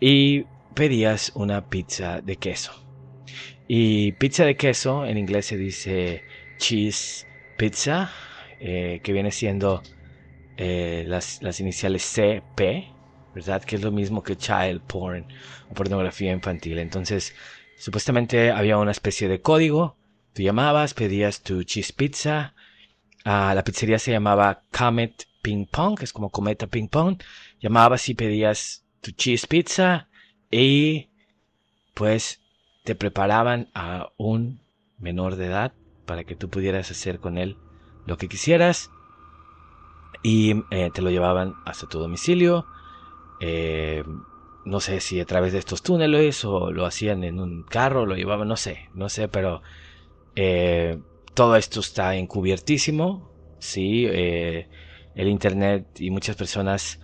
Y 0.00 0.44
pedías 0.74 1.32
una 1.34 1.68
pizza 1.68 2.20
de 2.20 2.36
queso. 2.36 2.72
Y 3.68 4.12
pizza 4.12 4.44
de 4.44 4.56
queso 4.56 5.06
en 5.06 5.18
inglés 5.18 5.46
se 5.46 5.56
dice 5.56 6.24
cheese 6.58 7.26
pizza, 7.56 8.10
eh, 8.58 9.00
que 9.02 9.12
viene 9.12 9.30
siendo 9.30 9.82
eh, 10.56 11.04
las, 11.06 11.42
las, 11.42 11.60
iniciales 11.60 12.02
CP, 12.02 12.90
¿verdad? 13.34 13.62
Que 13.62 13.76
es 13.76 13.82
lo 13.82 13.92
mismo 13.92 14.22
que 14.22 14.36
child 14.36 14.82
porn 14.82 15.26
o 15.68 15.74
pornografía 15.74 16.32
infantil. 16.32 16.78
Entonces, 16.78 17.34
supuestamente 17.78 18.50
había 18.50 18.78
una 18.78 18.90
especie 18.90 19.28
de 19.28 19.40
código. 19.40 19.96
Tú 20.32 20.42
llamabas, 20.42 20.94
pedías 20.94 21.42
tu 21.42 21.62
cheese 21.64 21.92
pizza 21.92 22.54
Ah, 23.24 23.52
la 23.54 23.62
pizzería 23.64 23.98
se 23.98 24.12
llamaba 24.12 24.62
Comet 24.76 25.26
Ping 25.42 25.66
Pong, 25.66 25.98
que 25.98 26.04
es 26.04 26.12
como 26.12 26.30
Cometa 26.30 26.66
Ping 26.66 26.88
Pong. 26.88 27.20
Llamabas 27.60 28.08
y 28.08 28.14
pedías 28.14 28.84
tu 29.02 29.10
cheese 29.12 29.46
pizza 29.46 30.08
y 30.50 31.10
pues 31.94 32.40
te 32.84 32.94
preparaban 32.94 33.68
a 33.74 34.08
un 34.16 34.62
menor 34.98 35.36
de 35.36 35.46
edad 35.46 35.72
para 36.06 36.24
que 36.24 36.34
tú 36.34 36.48
pudieras 36.48 36.90
hacer 36.90 37.20
con 37.20 37.36
él 37.36 37.56
lo 38.06 38.16
que 38.16 38.28
quisieras 38.28 38.90
y 40.22 40.64
eh, 40.70 40.90
te 40.92 41.02
lo 41.02 41.10
llevaban 41.10 41.54
hasta 41.66 41.86
tu 41.86 41.98
domicilio. 41.98 42.66
Eh, 43.40 44.04
no 44.64 44.80
sé 44.80 45.00
si 45.00 45.20
a 45.20 45.24
través 45.24 45.52
de 45.52 45.58
estos 45.58 45.82
túneles 45.82 46.44
o 46.44 46.70
lo 46.70 46.86
hacían 46.86 47.24
en 47.24 47.40
un 47.40 47.64
carro, 47.64 48.06
lo 48.06 48.14
llevaban, 48.14 48.48
no 48.48 48.56
sé, 48.56 48.88
no 48.94 49.08
sé, 49.08 49.28
pero 49.28 49.62
eh, 50.36 50.98
todo 51.34 51.56
esto 51.56 51.80
está 51.80 52.14
encubiertísimo, 52.16 53.30
sí, 53.58 54.06
eh, 54.06 54.68
el 55.14 55.28
Internet 55.28 55.86
y 55.98 56.10
muchas 56.10 56.36
personas... 56.36 57.00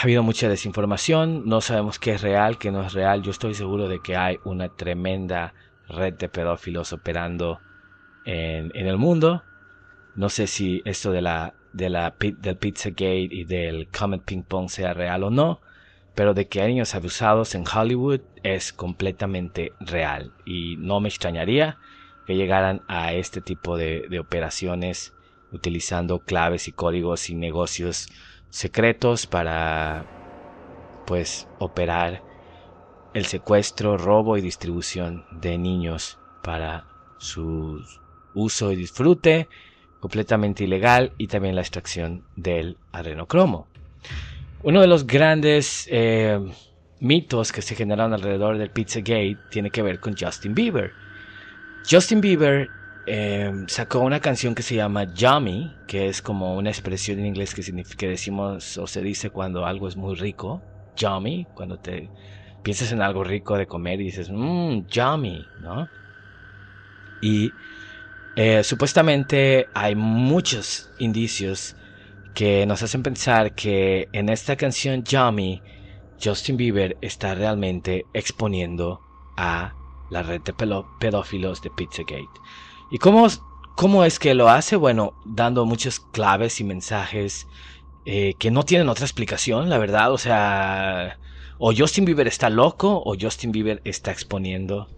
Ha 0.00 0.04
habido 0.04 0.22
mucha 0.22 0.48
desinformación, 0.48 1.44
no 1.46 1.60
sabemos 1.60 1.98
qué 1.98 2.12
es 2.12 2.22
real, 2.22 2.58
qué 2.58 2.72
no 2.72 2.84
es 2.84 2.94
real. 2.94 3.22
Yo 3.22 3.30
estoy 3.30 3.54
seguro 3.54 3.86
de 3.86 4.00
que 4.00 4.16
hay 4.16 4.38
una 4.44 4.74
tremenda 4.74 5.54
red 5.88 6.14
de 6.14 6.28
pedófilos 6.28 6.92
operando 6.92 7.60
en, 8.24 8.70
el 8.74 8.96
mundo. 8.96 9.42
No 10.16 10.30
sé 10.30 10.46
si 10.46 10.82
esto 10.84 11.12
de 11.12 11.22
la, 11.22 11.54
de 11.72 11.90
la, 11.90 12.14
del 12.18 12.56
Pizzagate 12.56 13.28
y 13.30 13.44
del 13.44 13.88
Comet 13.88 14.22
Ping 14.22 14.42
Pong 14.42 14.68
sea 14.68 14.94
real 14.94 15.24
o 15.24 15.30
no, 15.30 15.60
pero 16.14 16.34
de 16.34 16.48
que 16.48 16.60
hay 16.60 16.72
niños 16.72 16.94
abusados 16.94 17.54
en 17.54 17.64
Hollywood 17.66 18.20
es 18.42 18.72
completamente 18.72 19.72
real. 19.78 20.32
Y 20.44 20.76
no 20.78 21.00
me 21.00 21.08
extrañaría 21.08 21.78
que 22.26 22.36
llegaran 22.36 22.82
a 22.88 23.12
este 23.12 23.40
tipo 23.40 23.76
de, 23.76 24.18
operaciones 24.18 25.14
utilizando 25.52 26.18
claves 26.18 26.68
y 26.68 26.72
códigos 26.72 27.30
y 27.30 27.34
negocios 27.34 28.08
secretos 28.50 29.26
para 29.26 30.04
pues 31.06 31.48
operar 31.58 32.22
el 33.14 33.24
secuestro, 33.24 33.96
robo 33.96 34.36
y 34.36 34.42
distribución 34.42 35.24
de 35.30 35.56
niños 35.56 36.18
para 36.42 36.84
su 37.18 37.82
uso 38.34 38.72
y 38.72 38.76
disfrute 38.76 39.48
completamente 40.00 40.64
ilegal 40.64 41.12
y 41.18 41.26
también 41.26 41.54
la 41.54 41.62
extracción 41.62 42.24
del 42.36 42.76
adrenocromo. 42.92 43.66
Uno 44.62 44.80
de 44.80 44.86
los 44.86 45.06
grandes 45.06 45.88
eh, 45.90 46.38
mitos 47.00 47.52
que 47.52 47.62
se 47.62 47.74
generaron 47.74 48.12
alrededor 48.12 48.58
del 48.58 48.70
Pizzagate 48.70 49.36
tiene 49.50 49.70
que 49.70 49.82
ver 49.82 50.00
con 50.00 50.16
Justin 50.16 50.54
Bieber. 50.54 50.92
Justin 51.88 52.20
Bieber 52.20 52.68
em, 53.06 53.66
sacó 53.68 54.00
una 54.00 54.20
canción 54.20 54.54
que 54.54 54.62
se 54.62 54.74
llama 54.74 55.04
Yummy, 55.14 55.74
que 55.86 56.08
es 56.08 56.20
como 56.22 56.56
una 56.56 56.70
expresión 56.70 57.18
en 57.18 57.26
inglés 57.26 57.54
que 57.54 57.62
significa 57.62 57.98
que 57.98 58.08
decimos 58.08 58.76
o 58.78 58.86
se 58.86 59.00
dice 59.00 59.30
cuando 59.30 59.64
algo 59.64 59.88
es 59.88 59.96
muy 59.96 60.14
rico. 60.16 60.60
Yummy, 60.96 61.46
cuando 61.54 61.78
te 61.78 62.10
piensas 62.62 62.92
en 62.92 63.00
algo 63.00 63.24
rico 63.24 63.56
de 63.56 63.66
comer 63.66 64.00
y 64.00 64.04
dices, 64.04 64.28
mmm, 64.30 64.86
yummy, 64.88 65.46
¿no? 65.62 65.88
Y 67.22 67.52
eh, 68.36 68.62
supuestamente 68.62 69.68
hay 69.74 69.94
muchos 69.94 70.90
indicios 70.98 71.76
que 72.34 72.66
nos 72.66 72.82
hacen 72.82 73.02
pensar 73.02 73.54
que 73.54 74.08
en 74.12 74.28
esta 74.28 74.56
canción 74.56 75.02
Yummy, 75.02 75.60
Justin 76.22 76.56
Bieber 76.56 76.96
está 77.00 77.34
realmente 77.34 78.04
exponiendo 78.12 79.00
a 79.36 79.74
la 80.10 80.22
red 80.22 80.40
de 80.42 80.54
pedófilos 81.00 81.62
de 81.62 81.70
Pizzagate. 81.70 82.28
¿Y 82.90 82.98
cómo, 82.98 83.26
cómo 83.76 84.04
es 84.04 84.18
que 84.18 84.34
lo 84.34 84.48
hace? 84.48 84.76
Bueno, 84.76 85.14
dando 85.24 85.64
muchas 85.64 86.00
claves 86.00 86.60
y 86.60 86.64
mensajes 86.64 87.46
eh, 88.06 88.34
que 88.38 88.50
no 88.50 88.64
tienen 88.64 88.88
otra 88.88 89.04
explicación, 89.04 89.68
la 89.68 89.78
verdad. 89.78 90.12
O 90.12 90.18
sea, 90.18 91.18
o 91.58 91.72
Justin 91.76 92.04
Bieber 92.04 92.28
está 92.28 92.50
loco 92.50 93.02
o 93.04 93.16
Justin 93.20 93.52
Bieber 93.52 93.82
está 93.84 94.12
exponiendo 94.12 94.88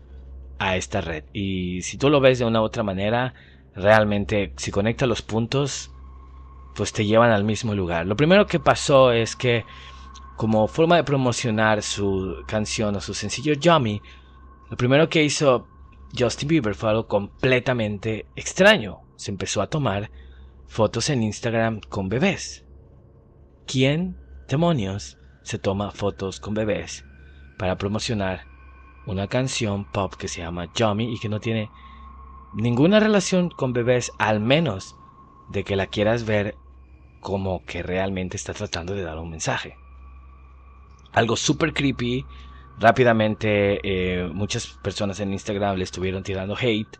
a 0.60 0.76
esta 0.76 1.00
red. 1.00 1.24
Y 1.32 1.82
si 1.82 1.96
tú 1.96 2.10
lo 2.10 2.20
ves 2.20 2.38
de 2.38 2.44
una 2.44 2.60
u 2.60 2.64
otra 2.64 2.84
manera, 2.84 3.34
realmente 3.74 4.52
si 4.56 4.70
conecta 4.70 5.06
los 5.06 5.22
puntos, 5.22 5.90
pues 6.76 6.92
te 6.92 7.06
llevan 7.06 7.30
al 7.30 7.44
mismo 7.44 7.74
lugar. 7.74 8.06
Lo 8.06 8.14
primero 8.14 8.46
que 8.46 8.60
pasó 8.60 9.10
es 9.10 9.34
que 9.34 9.64
como 10.36 10.68
forma 10.68 10.96
de 10.96 11.04
promocionar 11.04 11.82
su 11.82 12.44
canción 12.46 12.94
o 12.94 13.00
su 13.00 13.14
sencillo 13.14 13.54
Yummy, 13.54 14.02
lo 14.70 14.76
primero 14.76 15.08
que 15.08 15.24
hizo 15.24 15.66
Justin 16.16 16.48
Bieber 16.48 16.74
fue 16.74 16.90
algo 16.90 17.08
completamente 17.08 18.26
extraño. 18.36 19.00
Se 19.16 19.30
empezó 19.30 19.62
a 19.62 19.68
tomar 19.68 20.10
fotos 20.66 21.08
en 21.08 21.22
Instagram 21.22 21.80
con 21.88 22.10
bebés. 22.10 22.66
¿Quién, 23.66 24.16
demonios, 24.46 25.16
se 25.42 25.58
toma 25.58 25.90
fotos 25.90 26.38
con 26.38 26.52
bebés 26.52 27.04
para 27.58 27.78
promocionar 27.78 28.49
una 29.10 29.26
canción 29.26 29.84
pop 29.84 30.14
que 30.14 30.28
se 30.28 30.40
llama 30.40 30.68
Yummy 30.74 31.12
y 31.12 31.18
que 31.18 31.28
no 31.28 31.40
tiene 31.40 31.70
ninguna 32.54 33.00
relación 33.00 33.50
con 33.50 33.72
bebés, 33.72 34.12
al 34.18 34.40
menos 34.40 34.96
de 35.50 35.64
que 35.64 35.76
la 35.76 35.86
quieras 35.86 36.24
ver 36.24 36.56
como 37.20 37.64
que 37.64 37.82
realmente 37.82 38.36
está 38.36 38.54
tratando 38.54 38.94
de 38.94 39.02
dar 39.02 39.18
un 39.18 39.30
mensaje? 39.30 39.76
Algo 41.12 41.36
súper 41.36 41.72
creepy, 41.72 42.24
rápidamente 42.78 43.80
eh, 43.82 44.28
muchas 44.32 44.68
personas 44.82 45.20
en 45.20 45.32
Instagram 45.32 45.76
le 45.76 45.84
estuvieron 45.84 46.22
tirando 46.22 46.56
hate 46.56 46.98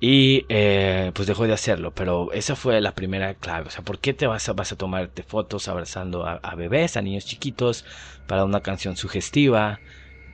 y 0.00 0.44
eh, 0.48 1.12
pues 1.14 1.26
dejó 1.26 1.46
de 1.46 1.52
hacerlo, 1.52 1.94
pero 1.94 2.32
esa 2.32 2.56
fue 2.56 2.80
la 2.80 2.94
primera 2.94 3.34
clave. 3.34 3.68
O 3.68 3.70
sea, 3.70 3.82
¿por 3.84 4.00
qué 4.00 4.12
te 4.12 4.26
vas 4.26 4.48
a, 4.48 4.52
vas 4.52 4.72
a 4.72 4.76
tomarte 4.76 5.22
fotos 5.22 5.68
abrazando 5.68 6.26
a, 6.26 6.54
bebés, 6.56 6.96
a 6.96 7.02
niños 7.02 7.24
chiquitos, 7.24 7.84
para 8.26 8.44
una 8.44 8.60
canción 8.60 8.96
sugestiva, 8.96 9.80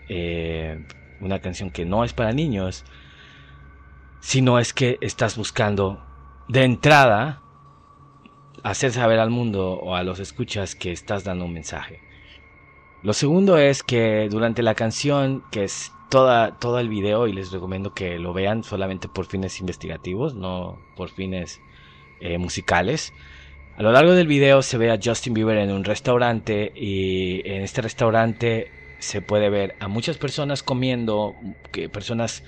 eh, 0.09 0.85
una 1.21 1.41
canción 1.41 1.71
que 1.71 1.85
no 1.85 2.05
es 2.05 2.13
para 2.13 2.33
niños, 2.33 2.85
si 4.21 4.43
no 4.43 4.59
es 4.59 4.73
que 4.73 4.99
estás 5.01 5.37
buscando 5.37 6.03
de 6.49 6.65
entrada 6.65 7.43
hacer 8.63 8.93
saber 8.93 9.19
al 9.19 9.31
mundo 9.31 9.75
o 9.75 9.95
a 9.95 10.03
los 10.03 10.21
escuchas 10.21 10.75
que 10.75 10.93
estás 10.93 11.25
dando 11.25 11.45
un 11.45 11.53
mensaje? 11.53 12.01
Lo 13.03 13.15
segundo 13.15 13.57
es 13.57 13.83
que 13.83 14.29
durante 14.31 14.63
la 14.63 14.75
canción, 14.75 15.43
que 15.51 15.65
es 15.65 15.93
toda, 16.11 16.59
todo 16.59 16.79
el 16.81 16.91
video, 16.91 17.27
y 17.27 17.33
les 17.33 17.51
recomiendo 17.51 17.95
que 17.95 18.19
lo 18.19 18.35
vean 18.35 18.63
solamente 18.63 19.09
por 19.09 19.27
fines 19.27 19.59
investigativos, 19.61 20.35
no 20.35 20.79
por 20.97 21.09
fines 21.09 21.61
eh, 22.21 22.37
musicales, 22.37 23.13
A 23.77 23.83
lo 23.83 23.93
largo 23.93 24.13
del 24.13 24.27
video 24.27 24.61
se 24.61 24.77
ve 24.77 24.91
a 24.91 24.99
Justin 25.03 25.33
Bieber 25.33 25.57
en 25.57 25.71
un 25.71 25.85
restaurante 25.85 26.71
y 26.77 27.41
en 27.49 27.63
este 27.63 27.81
restaurante 27.81 28.71
se 29.01 29.23
puede 29.23 29.51
ver 29.51 29.75
a 29.81 29.89
muchas 29.89 30.19
personas 30.19 30.63
comiendo, 30.63 31.35
que 31.73 31.89
personas 31.89 32.45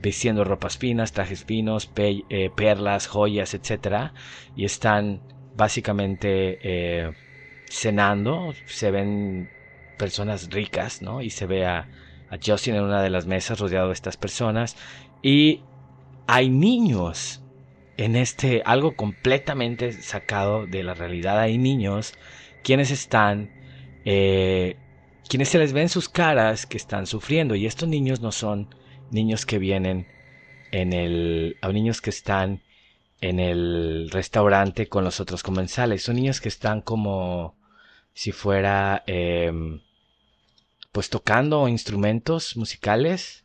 vistiendo 0.00 0.44
ropas 0.44 0.78
finas, 0.78 1.12
trajes 1.12 1.44
finos, 1.44 1.90
eh, 1.96 2.50
perlas, 2.56 3.06
joyas, 3.06 3.54
etc. 3.54 4.12
Y 4.56 4.64
están 4.64 5.22
básicamente 5.56 6.58
eh, 6.62 7.12
cenando. 7.68 8.54
Se 8.66 8.90
ven 8.90 9.50
personas 9.98 10.50
ricas, 10.50 11.02
¿no? 11.02 11.22
Y 11.22 11.30
se 11.30 11.46
ve 11.46 11.66
a, 11.66 11.88
a 12.30 12.38
Justin 12.44 12.76
en 12.76 12.84
una 12.84 13.02
de 13.02 13.10
las 13.10 13.26
mesas 13.26 13.60
rodeado 13.60 13.88
de 13.88 13.94
estas 13.94 14.16
personas. 14.16 14.76
Y 15.22 15.62
hay 16.26 16.48
niños 16.48 17.42
en 17.96 18.16
este, 18.16 18.62
algo 18.64 18.96
completamente 18.96 19.92
sacado 19.92 20.66
de 20.66 20.82
la 20.82 20.94
realidad. 20.94 21.38
Hay 21.38 21.58
niños 21.58 22.14
quienes 22.62 22.90
están, 22.90 23.50
eh, 24.06 24.76
quienes 25.30 25.48
se 25.48 25.58
les 25.58 25.72
ven 25.72 25.88
sus 25.88 26.08
caras 26.08 26.66
que 26.66 26.76
están 26.76 27.06
sufriendo. 27.06 27.54
Y 27.54 27.64
estos 27.64 27.88
niños 27.88 28.20
no 28.20 28.32
son 28.32 28.74
niños 29.10 29.46
que 29.46 29.58
vienen 29.58 30.08
en 30.72 30.92
el, 30.92 31.56
o 31.62 31.72
niños 31.72 32.02
que 32.02 32.10
están 32.10 32.62
en 33.20 33.38
el 33.38 34.10
restaurante 34.10 34.88
con 34.88 35.04
los 35.04 35.20
otros 35.20 35.42
comensales. 35.42 36.02
Son 36.02 36.16
niños 36.16 36.40
que 36.40 36.48
están 36.48 36.80
como 36.82 37.56
si 38.12 38.32
fuera, 38.32 39.04
em, 39.06 39.80
pues 40.92 41.08
tocando 41.08 41.68
instrumentos 41.68 42.56
musicales 42.56 43.44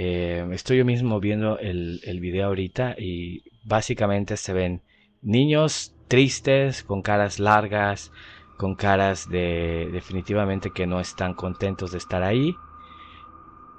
eh, 0.00 0.46
estoy 0.52 0.78
yo 0.78 0.84
mismo 0.84 1.18
viendo 1.18 1.58
el, 1.58 2.00
el 2.04 2.20
video 2.20 2.46
ahorita 2.46 2.94
y 2.96 3.42
básicamente 3.64 4.36
se 4.36 4.52
ven 4.52 4.80
niños 5.22 5.92
tristes, 6.06 6.84
con 6.84 7.02
caras 7.02 7.40
largas, 7.40 8.12
con 8.58 8.74
caras 8.74 9.28
de 9.28 9.88
definitivamente 9.92 10.70
que 10.72 10.86
no 10.86 11.00
están 11.00 11.32
contentos 11.32 11.92
de 11.92 11.98
estar 11.98 12.22
ahí 12.22 12.56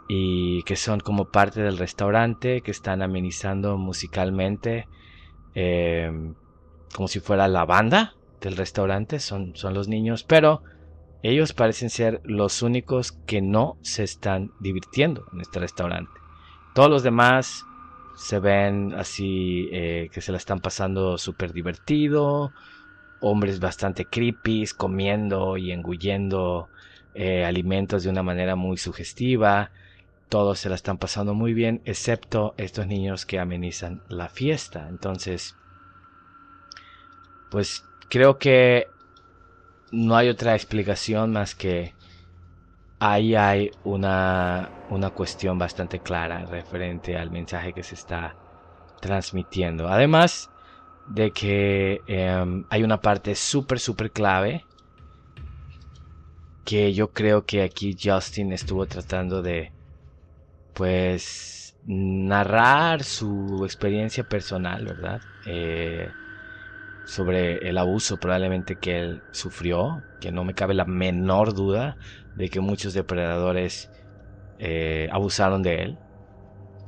y 0.08 0.64
que 0.64 0.76
son 0.76 1.02
como 1.02 1.26
parte 1.26 1.62
del 1.62 1.78
restaurante, 1.78 2.62
que 2.62 2.72
están 2.72 3.04
amenizando 3.04 3.78
musicalmente, 3.78 4.88
eh, 5.54 6.10
como 6.96 7.08
si 7.08 7.20
fuera 7.20 7.48
la 7.48 7.66
banda 7.66 8.16
del 8.42 8.56
restaurante, 8.56 9.20
son, 9.20 9.56
son 9.56 9.74
los 9.74 9.88
niños, 9.88 10.24
pero 10.24 10.64
ellos 11.22 11.54
parecen 11.54 11.90
ser 11.90 12.22
los 12.24 12.62
únicos 12.62 13.12
que 13.12 13.42
no 13.42 13.78
se 13.82 14.04
están 14.04 14.52
divirtiendo 14.60 15.26
en 15.34 15.42
este 15.42 15.60
restaurante. 15.60 16.12
Todos 16.74 16.90
los 16.90 17.04
demás 17.04 17.66
se 18.16 18.40
ven 18.40 18.94
así 18.96 19.68
eh, 19.72 20.10
que 20.12 20.22
se 20.22 20.32
la 20.32 20.38
están 20.38 20.60
pasando 20.60 21.18
súper 21.18 21.52
divertido. 21.52 22.52
Hombres 23.22 23.60
bastante 23.60 24.06
creepy, 24.06 24.66
comiendo 24.78 25.58
y 25.58 25.72
engullendo 25.72 26.70
eh, 27.14 27.46
alimentos 27.46 28.04
de 28.04 28.10
una 28.10 28.24
manera 28.24 28.56
muy 28.56 28.78
sugestiva. 28.78 29.72
Todos 30.30 30.60
se 30.60 30.70
la 30.70 30.76
están 30.76 30.98
pasando 30.98 31.34
muy 31.34 31.54
bien, 31.54 31.82
excepto 31.86 32.54
estos 32.58 32.88
niños 32.88 33.26
que 33.26 33.40
amenizan 33.40 34.04
la 34.10 34.30
fiesta. 34.30 34.88
Entonces, 34.90 35.56
pues 37.50 37.84
creo 38.10 38.38
que 38.38 38.88
no 39.92 40.16
hay 40.16 40.30
otra 40.30 40.54
explicación 40.54 41.32
más 41.32 41.56
que 41.56 41.94
ahí 43.00 43.36
hay 43.36 43.72
una, 43.84 44.70
una 44.90 45.10
cuestión 45.10 45.58
bastante 45.58 46.00
clara 46.00 46.46
referente 46.46 47.18
al 47.18 47.32
mensaje 47.32 47.74
que 47.74 47.84
se 47.84 47.96
está 47.96 48.36
transmitiendo. 49.02 49.88
Además 49.88 50.50
de 51.10 51.32
que 51.32 52.04
em, 52.06 52.66
hay 52.70 52.84
una 52.84 53.02
parte 53.02 53.34
súper, 53.36 53.80
súper 53.80 54.12
clave 54.12 54.68
que 56.64 56.94
yo 56.94 57.12
creo 57.12 57.46
que 57.46 57.64
aquí 57.64 57.98
Justin 58.02 58.54
estuvo 58.54 58.86
tratando 58.86 59.42
de, 59.42 59.74
pues, 60.74 61.76
narrar 61.84 63.04
su 63.04 63.64
experiencia 63.66 64.24
personal, 64.24 64.86
¿verdad? 64.86 65.22
Eh, 65.46 66.14
sobre 67.04 67.58
el 67.70 67.78
abuso 67.78 68.20
probablemente 68.20 68.78
que 68.78 69.00
él 69.00 69.24
sufrió, 69.32 70.06
que 70.20 70.32
no 70.32 70.44
me 70.44 70.54
cabe 70.54 70.74
la 70.76 70.86
menor 70.86 71.54
duda 71.56 71.98
de 72.34 72.50
que 72.50 72.60
muchos 72.60 72.94
depredadores 72.94 73.92
eh, 74.58 75.10
abusaron 75.12 75.64
de 75.64 75.76
él. 75.84 76.00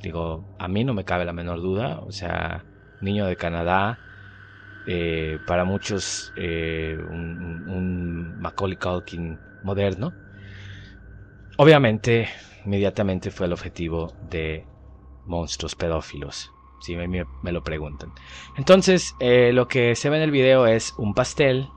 Digo, 0.02 0.48
a 0.58 0.68
mí 0.68 0.84
no 0.84 0.94
me 0.94 1.04
cabe 1.04 1.24
la 1.24 1.32
menor 1.32 1.60
duda, 1.60 2.00
o 2.00 2.12
sea, 2.12 2.66
niño 3.00 3.26
de 3.26 3.36
Canadá, 3.36 4.00
eh, 4.86 5.38
para 5.46 5.64
muchos 5.64 6.32
eh, 6.36 6.96
un, 6.98 7.68
un, 7.68 8.40
Macaulay 8.40 8.76
Culkin 8.76 9.38
moderno. 9.62 10.12
Obviamente, 11.58 12.28
inmediatamente 12.64 13.30
fue 13.30 13.46
el 13.46 13.52
objetivo 13.52 14.12
de 14.28 14.66
monstruos 15.26 15.76
pedófilos 15.76 16.50
si 16.80 16.96
me, 16.96 17.24
lo 17.52 17.62
preguntan. 17.62 18.12
Entonces, 18.56 19.14
eh, 19.20 19.52
lo 19.52 19.68
que 19.68 19.94
se 19.94 20.10
ve 20.10 20.16
en 20.16 20.24
el 20.24 20.32
video 20.32 20.66
es 20.66 20.94
un 20.98 21.14
pastel. 21.14 21.68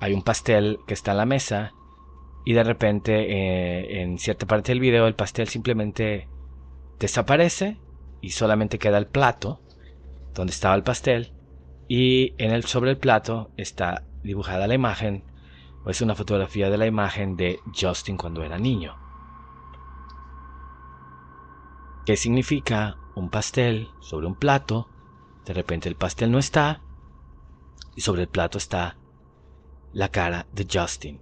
Hay 0.00 0.12
un 0.12 0.22
pastel 0.22 0.78
que 0.86 0.94
está 0.94 1.10
en 1.10 1.16
la 1.16 1.26
mesa. 1.26 1.72
Y 2.44 2.52
de 2.52 2.62
repente, 2.62 4.02
en 4.02 4.18
cierta 4.18 4.46
parte 4.46 4.70
del 4.70 4.78
video, 4.78 5.08
el 5.08 5.16
pastel 5.16 5.48
simplemente 5.48 6.28
desaparece. 7.00 7.78
Y 8.20 8.30
solamente 8.30 8.78
queda 8.78 8.98
el 8.98 9.08
plato 9.08 9.60
donde 10.32 10.52
estaba 10.52 10.76
el 10.76 10.84
pastel. 10.84 11.33
Y 11.88 12.34
en 12.38 12.52
el, 12.52 12.64
sobre 12.64 12.90
el 12.90 12.98
plato 12.98 13.50
está 13.56 14.04
dibujada 14.22 14.66
la 14.66 14.74
imagen. 14.74 15.24
O 15.84 15.90
es 15.90 16.00
una 16.00 16.14
fotografía 16.14 16.70
de 16.70 16.78
la 16.78 16.86
imagen 16.86 17.36
de 17.36 17.60
Justin 17.78 18.16
cuando 18.16 18.42
era 18.42 18.58
niño. 18.58 18.96
¿Qué 22.06 22.16
significa 22.16 22.96
un 23.14 23.30
pastel 23.30 23.88
sobre 24.00 24.26
un 24.26 24.34
plato, 24.34 24.88
de 25.46 25.54
repente 25.54 25.88
el 25.88 25.96
pastel 25.96 26.30
no 26.30 26.38
está 26.38 26.82
y 27.94 28.00
sobre 28.00 28.22
el 28.22 28.28
plato 28.28 28.58
está 28.58 28.96
la 29.92 30.08
cara 30.08 30.46
de 30.52 30.66
Justin. 30.70 31.20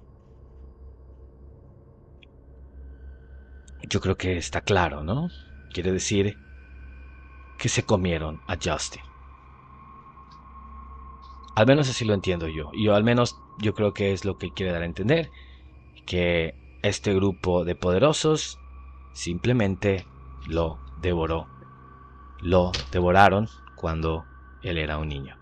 Yo 3.89 4.01
creo 4.01 4.17
que 4.17 4.39
está 4.39 4.63
claro, 4.63 5.03
¿no? 5.03 5.29
Quiere 5.73 5.93
decir 5.93 6.39
que 7.59 7.69
se 7.69 7.85
comieron 7.85 8.41
a 8.47 8.57
Justin. 8.57 9.03
Al 11.55 11.67
menos 11.67 11.89
así 11.89 12.05
lo 12.05 12.15
entiendo 12.15 12.49
yo. 12.49 12.71
Y 12.73 12.85
yo 12.85 12.95
al 12.95 13.05
menos 13.05 13.37
yo 13.59 13.75
creo 13.75 13.93
que 13.93 14.13
es 14.13 14.25
lo 14.25 14.39
que 14.39 14.53
quiere 14.53 14.73
dar 14.73 14.83
a 14.83 14.87
entender. 14.87 15.31
Que 16.07 16.55
este 16.83 17.15
grupo 17.15 17.65
de 17.65 17.75
poderosos 17.75 18.59
simplemente 19.13 20.07
lo 20.47 20.79
devoró 21.01 21.47
lo 22.43 22.73
devoraron 22.91 23.49
cuando 23.77 24.27
él 24.63 24.77
era 24.77 24.99
un 24.99 25.09
niño. 25.09 25.39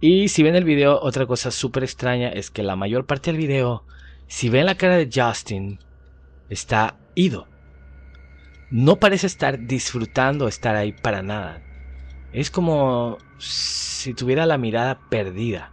Y 0.00 0.28
si 0.28 0.42
ven 0.42 0.56
el 0.56 0.64
video, 0.64 1.00
otra 1.00 1.26
cosa 1.26 1.50
súper 1.50 1.84
extraña 1.84 2.28
es 2.28 2.50
que 2.50 2.62
la 2.62 2.76
mayor 2.76 3.06
parte 3.06 3.30
del 3.30 3.40
video, 3.40 3.84
si 4.26 4.48
ven 4.48 4.66
la 4.66 4.74
cara 4.74 4.96
de 4.96 5.08
Justin, 5.12 5.78
está 6.48 6.98
ido. 7.14 7.46
No 8.70 8.96
parece 8.96 9.26
estar 9.26 9.66
disfrutando 9.66 10.48
estar 10.48 10.74
ahí 10.74 10.92
para 10.92 11.22
nada. 11.22 11.62
Es 12.36 12.50
como 12.50 13.16
si 13.38 14.12
tuviera 14.12 14.44
la 14.44 14.58
mirada 14.58 15.00
perdida. 15.08 15.72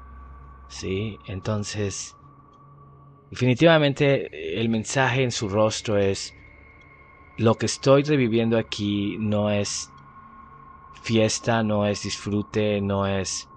¿Sí? 0.69 1.19
Entonces, 1.25 2.15
definitivamente 3.29 4.29
el 4.57 4.69
mensaje 4.69 5.23
en 5.23 5.31
su 5.31 5.49
rostro 5.49 5.97
es, 5.97 6.31
lo 7.35 7.55
que 7.55 7.65
estoy 7.65 8.03
reviviendo 8.03 8.57
aquí 8.57 9.17
no 9.19 9.49
es 9.51 9.89
fiesta, 11.01 11.63
no 11.63 11.85
es 11.85 12.03
disfrute, 12.03 12.79
no 12.79 13.07
es 13.07 13.49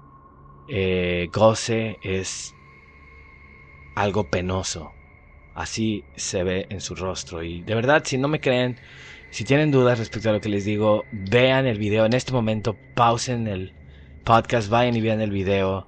eh, 0.66 1.28
goce, 1.32 2.00
es 2.02 2.56
algo 3.94 4.28
penoso. 4.28 4.96
Así 5.54 6.04
se 6.16 6.42
ve 6.42 6.66
en 6.70 6.80
su 6.80 6.96
rostro. 6.96 7.44
Y 7.44 7.62
de 7.62 7.76
verdad, 7.76 8.02
si 8.04 8.18
no 8.18 8.26
me 8.26 8.40
creen, 8.40 8.80
si 9.30 9.44
tienen 9.44 9.70
dudas 9.70 9.98
respecto 9.98 10.30
a 10.30 10.32
lo 10.32 10.40
que 10.40 10.48
les 10.48 10.64
digo, 10.64 11.04
vean 11.12 11.66
el 11.66 11.78
video 11.78 12.06
en 12.06 12.14
este 12.14 12.32
momento, 12.32 12.76
pausen 12.94 13.46
el 13.46 13.74
podcast, 14.24 14.68
vayan 14.68 14.96
y 14.96 15.00
vean 15.00 15.20
el 15.20 15.30
video 15.30 15.86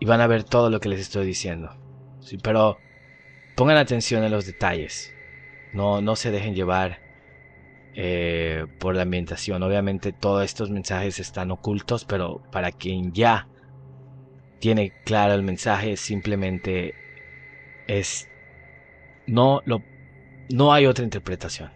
y 0.00 0.06
van 0.06 0.20
a 0.20 0.26
ver 0.26 0.44
todo 0.44 0.70
lo 0.70 0.80
que 0.80 0.88
les 0.88 1.00
estoy 1.00 1.26
diciendo. 1.26 1.76
Pero 2.42 2.78
pongan 3.56 3.76
atención 3.76 4.24
en 4.24 4.32
los 4.32 4.46
detalles. 4.46 5.12
No, 5.72 6.00
no 6.00 6.16
se 6.16 6.30
dejen 6.30 6.54
llevar 6.54 7.00
eh, 7.94 8.66
por 8.78 8.94
la 8.94 9.02
ambientación. 9.02 9.62
Obviamente 9.62 10.12
todos 10.12 10.44
estos 10.44 10.70
mensajes 10.70 11.18
están 11.18 11.50
ocultos, 11.50 12.04
pero 12.04 12.42
para 12.52 12.72
quien 12.72 13.12
ya 13.12 13.48
tiene 14.58 14.92
claro 15.04 15.34
el 15.34 15.42
mensaje, 15.42 15.96
simplemente 15.96 16.94
es 17.86 18.28
no 19.26 19.62
lo 19.64 19.82
no 20.48 20.72
hay 20.72 20.86
otra 20.86 21.04
interpretación. 21.04 21.75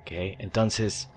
¿Okay? 0.00 0.36
Entonces 0.38 1.10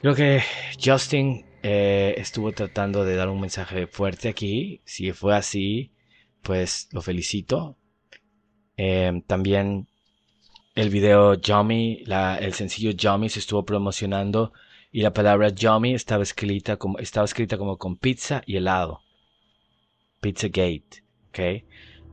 creo 0.00 0.14
que 0.14 0.42
Justin 0.82 1.44
eh, 1.62 2.14
estuvo 2.18 2.52
tratando 2.52 3.04
de 3.04 3.16
dar 3.16 3.28
un 3.28 3.40
mensaje 3.40 3.86
fuerte 3.86 4.28
aquí. 4.28 4.80
Si 4.84 5.12
fue 5.12 5.34
así, 5.34 5.92
pues 6.42 6.88
lo 6.92 7.02
felicito. 7.02 7.76
Em, 8.76 9.22
también 9.22 9.88
el 10.74 10.90
video 10.90 11.34
Yummy, 11.34 12.04
el 12.40 12.52
sencillo 12.54 12.90
Yummy 12.90 13.28
se 13.28 13.38
estuvo 13.40 13.64
promocionando 13.64 14.52
y 14.92 15.02
la 15.02 15.12
palabra 15.12 15.48
Yummy 15.48 15.94
estaba 15.94 16.22
escrita 16.22 16.76
como, 16.76 16.98
estaba 16.98 17.24
escrita 17.24 17.58
como 17.58 17.78
con 17.78 17.96
pizza 17.96 18.42
y 18.46 18.56
helado. 18.56 19.00
Pizza 20.20 20.48
Gate, 20.48 21.02
¿ok? 21.28 21.64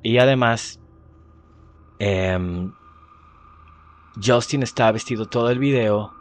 Y 0.01 0.17
además, 0.17 0.79
em, 1.99 2.71
Justin 4.21 4.61
está 4.61 4.91
vestido 4.91 5.25
todo 5.25 5.49
el 5.49 5.57
video 5.57 6.13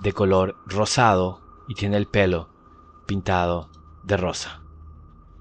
de 0.00 0.12
color 0.12 0.56
rosado 0.64 1.42
y 1.68 1.74
tiene 1.74 1.98
el 1.98 2.06
pelo 2.06 2.48
pintado 3.06 3.70
de 4.04 4.16
rosa. 4.16 4.62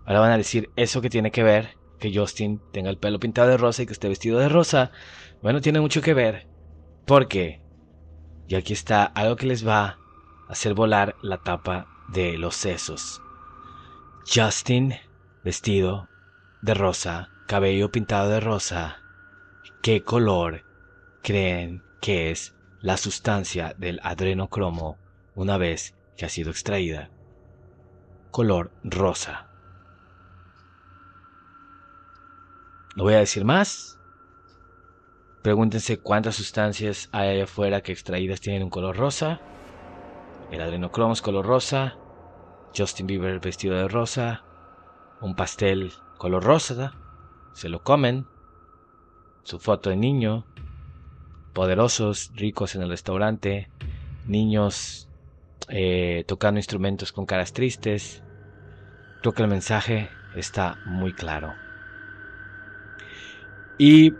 Ahora 0.05 0.19
van 0.19 0.31
a 0.31 0.37
decir, 0.37 0.69
¿eso 0.75 1.01
que 1.01 1.09
tiene 1.09 1.31
que 1.31 1.43
ver? 1.43 1.77
Que 1.97 2.13
Justin 2.13 2.61
tenga 2.73 2.89
el 2.89 2.97
pelo 2.97 3.19
pintado 3.19 3.47
de 3.47 3.57
rosa 3.57 3.83
y 3.83 3.85
que 3.85 3.93
esté 3.93 4.09
vestido 4.09 4.39
de 4.39 4.49
rosa. 4.49 4.91
Bueno, 5.41 5.61
tiene 5.61 5.79
mucho 5.79 6.01
que 6.01 6.13
ver. 6.13 6.47
Porque, 7.05 7.61
y 8.47 8.55
aquí 8.55 8.73
está 8.73 9.05
algo 9.05 9.37
que 9.37 9.45
les 9.45 9.65
va 9.65 9.85
a 9.85 9.97
hacer 10.49 10.73
volar 10.73 11.15
la 11.21 11.37
tapa 11.37 11.87
de 12.09 12.37
los 12.37 12.55
sesos. 12.55 13.21
Justin 14.27 14.95
vestido 15.45 16.09
de 16.61 16.73
rosa, 16.73 17.29
cabello 17.47 17.89
pintado 17.89 18.29
de 18.29 18.41
rosa. 18.41 18.97
¿Qué 19.81 20.03
color 20.03 20.68
creen 21.21 21.84
que 22.01 22.32
es 22.32 22.55
la 22.82 22.97
sustancia 22.97 23.75
del 23.77 23.99
adrenocromo 24.03 24.97
una 25.36 25.58
vez 25.58 25.95
que 26.17 26.25
ha 26.25 26.29
sido 26.29 26.51
extraída? 26.51 27.10
Color 28.32 28.71
rosa. 28.84 29.47
No 32.95 33.03
voy 33.03 33.13
a 33.13 33.19
decir 33.19 33.45
más. 33.45 33.97
Pregúntense 35.41 35.99
cuántas 35.99 36.36
sustancias 36.36 37.08
hay 37.13 37.29
allá 37.29 37.45
afuera 37.45 37.82
que 37.82 37.93
extraídas 37.93 38.41
tienen 38.41 38.63
un 38.63 38.69
color 38.69 38.97
rosa. 38.97 39.39
El 40.51 40.62
adrenocromo 40.62 41.13
es 41.13 41.21
color 41.21 41.45
rosa. 41.45 41.95
Justin 42.75 43.08
Bieber 43.08 43.39
vestido 43.39 43.75
de 43.75 43.88
rosa. 43.88 44.43
Un 45.21 45.36
pastel 45.36 45.93
color 46.17 46.43
rosa. 46.43 46.93
Se 47.53 47.69
lo 47.69 47.84
comen. 47.84 48.27
Su 49.43 49.60
foto 49.60 49.89
de 49.89 49.95
niño. 49.95 50.45
Poderosos, 51.59 52.31
ricos 52.35 52.75
en 52.75 52.83
el 52.83 52.89
restaurante. 52.89 53.67
Niños 54.27 55.09
eh, 55.67 56.23
tocando 56.25 56.57
instrumentos 56.57 57.11
con 57.11 57.25
caras 57.25 57.51
tristes. 57.51 58.23
Creo 59.19 59.33
que 59.33 59.41
el 59.41 59.49
mensaje 59.49 60.07
está 60.37 60.77
muy 60.85 61.11
claro. 61.11 61.53
Y 63.77 64.13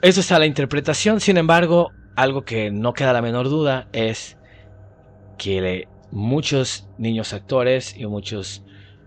eso 0.00 0.20
está 0.20 0.38
la 0.38 0.46
interpretación, 0.46 1.20
sin 1.20 1.36
embargo, 1.36 1.92
algo 2.16 2.42
que 2.42 2.70
no 2.70 2.94
queda 2.94 3.12
la 3.12 3.20
menor 3.20 3.50
duda 3.50 3.86
es 3.92 4.38
que 5.36 5.88
muchos 6.10 6.88
niños 6.96 7.34
actores 7.34 7.94
y 7.94 8.06
muchos 8.06 8.64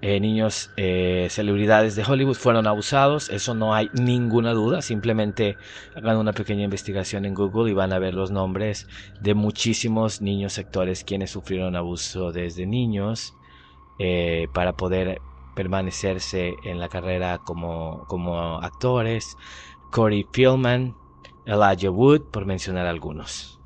eh, 0.08 0.20
niños 0.20 0.70
eh, 0.78 1.26
celebridades 1.32 1.96
de 1.96 2.04
Hollywood 2.04 2.36
fueron 2.36 2.68
abusados, 2.68 3.32
eso 3.32 3.56
no 3.56 3.74
hay 3.74 3.90
ninguna 3.94 4.54
duda, 4.54 4.84
simplemente 4.84 5.58
hagan 5.96 6.18
una 6.18 6.32
pequeña 6.32 6.64
investigación 6.64 7.26
en 7.26 7.34
Google 7.34 7.72
y 7.72 7.74
van 7.74 7.92
a 7.92 7.98
ver 7.98 8.14
los 8.14 8.30
nombres 8.30 8.88
de 9.20 9.34
muchísimos 9.34 10.22
niños 10.22 10.60
actores 10.60 11.04
quienes 11.04 11.32
sufrieron 11.32 11.76
abuso 11.76 12.32
desde 12.32 12.68
niños 12.68 13.34
eh, 13.98 14.48
para 14.54 14.74
poder 14.74 15.22
permanecerse 15.56 16.54
en 16.66 16.80
la 16.80 16.88
carrera 16.88 17.40
como, 17.40 18.06
como 18.08 18.60
actores. 18.60 19.36
Corey 19.90 20.24
Philman, 20.32 20.96
Elijah 21.48 21.90
Wood, 21.90 22.26
por 22.32 22.46
mencionar 22.46 22.86
algunos. 22.86 23.60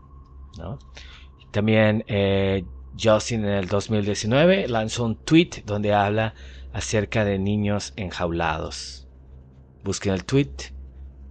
También 1.52 2.06
eh, 2.08 2.63
Justin 3.02 3.45
en 3.45 3.52
el 3.52 3.67
2019 3.67 4.67
lanzó 4.67 5.06
un 5.06 5.15
tweet 5.15 5.63
donde 5.65 5.93
habla 5.93 6.34
acerca 6.73 7.25
de 7.25 7.39
niños 7.39 7.93
enjaulados. 7.95 9.08
Busquen 9.84 10.13
el 10.13 10.25
tweet. 10.25 10.52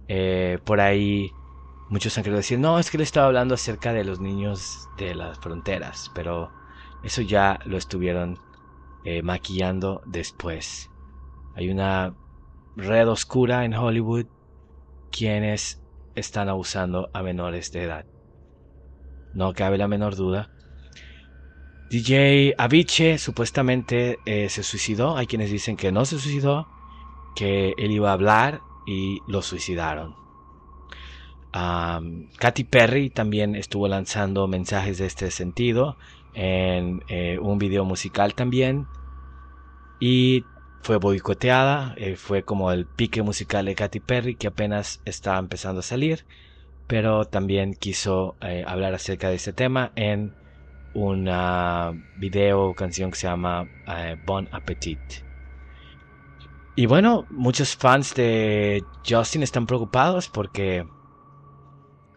Eh, 0.07 0.59
por 0.65 0.81
ahí 0.81 1.31
muchos 1.89 2.17
han 2.17 2.23
querido 2.23 2.37
decir, 2.37 2.59
no, 2.59 2.79
es 2.79 2.89
que 2.89 2.97
le 2.97 3.03
estaba 3.03 3.27
hablando 3.27 3.55
acerca 3.55 3.93
de 3.93 4.03
los 4.03 4.19
niños 4.19 4.87
de 4.97 5.15
las 5.15 5.39
fronteras, 5.39 6.11
pero 6.13 6.51
eso 7.03 7.21
ya 7.21 7.59
lo 7.65 7.77
estuvieron 7.77 8.37
eh, 9.05 9.21
maquillando 9.21 10.01
después. 10.05 10.89
Hay 11.55 11.69
una 11.69 12.15
red 12.75 13.07
oscura 13.09 13.65
en 13.65 13.73
Hollywood 13.73 14.25
quienes 15.11 15.81
están 16.15 16.49
abusando 16.49 17.09
a 17.13 17.23
menores 17.23 17.71
de 17.71 17.83
edad. 17.83 18.05
No 19.33 19.53
cabe 19.53 19.77
la 19.77 19.87
menor 19.87 20.15
duda. 20.15 20.51
DJ 21.89 22.53
Avicii 22.57 23.17
supuestamente 23.17 24.19
eh, 24.25 24.49
se 24.49 24.61
suicidó. 24.61 25.17
Hay 25.17 25.25
quienes 25.25 25.51
dicen 25.51 25.75
que 25.75 25.91
no 25.91 26.05
se 26.05 26.19
suicidó, 26.19 26.67
que 27.35 27.73
él 27.77 27.91
iba 27.91 28.11
a 28.11 28.13
hablar 28.13 28.61
y 28.85 29.21
lo 29.27 29.41
suicidaron. 29.41 30.15
Katy 31.51 32.63
Perry 32.65 33.09
también 33.09 33.55
estuvo 33.55 33.87
lanzando 33.87 34.47
mensajes 34.47 34.99
de 34.99 35.07
este 35.07 35.31
sentido 35.31 35.97
en 36.35 37.03
eh, 37.07 37.39
un 37.41 37.57
video 37.57 37.85
musical 37.85 38.35
también. 38.35 38.85
Y 39.99 40.45
fue 40.83 40.97
boicoteada, 40.97 41.95
eh, 41.97 42.15
fue 42.15 42.43
como 42.43 42.71
el 42.71 42.85
pique 42.85 43.23
musical 43.23 43.65
de 43.65 43.73
Katy 43.73 43.99
Perry 43.99 44.35
que 44.35 44.47
apenas 44.47 45.01
estaba 45.05 45.39
empezando 45.39 45.79
a 45.79 45.83
salir, 45.83 46.25
pero 46.85 47.25
también 47.25 47.73
quiso 47.73 48.35
hablar 48.65 48.93
acerca 48.93 49.29
de 49.29 49.35
este 49.35 49.53
tema 49.53 49.91
en 49.95 50.35
una 50.93 51.91
video 52.17 52.73
canción 52.73 53.11
que 53.11 53.17
se 53.17 53.27
llama 53.27 53.67
Bon 54.25 54.47
Appetit. 54.51 54.99
Y 56.75 56.85
bueno, 56.85 57.25
muchos 57.29 57.75
fans 57.75 58.15
de 58.15 58.83
Justin 59.07 59.43
están 59.43 59.65
preocupados 59.65 60.29
porque 60.29 60.87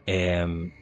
em, 0.06 0.72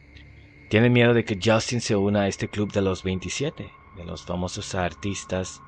tienen 0.68 0.92
miedo 0.92 1.14
de 1.14 1.24
que 1.24 1.38
Justin 1.42 1.80
se 1.80 1.96
una 1.96 2.22
a 2.22 2.28
este 2.28 2.48
club 2.48 2.70
de 2.72 2.82
los 2.82 3.02
27, 3.02 3.72
de 3.96 4.04
los 4.04 4.22
famosos 4.22 4.74
artistas 4.74 5.62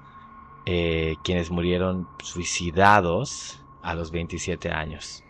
eh, 0.65 1.17
quienes 1.25 1.51
murieron 1.51 2.07
suicidados 2.23 3.61
a 3.83 3.95
los 3.95 4.13
27 4.13 4.71
años 4.71 5.25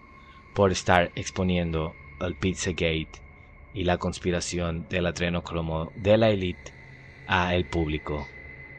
por 0.55 0.73
estar 0.73 1.11
exponiendo 1.15 1.95
el 2.21 2.37
Pizzagate 2.37 3.13
y 3.73 3.85
la 3.85 3.97
conspiración 3.97 4.87
del 4.91 5.07
adrenocromo 5.07 5.91
de 5.97 6.19
la 6.19 6.29
élite 6.29 6.82
a 7.27 7.55
el 7.55 7.65
público. 7.65 8.27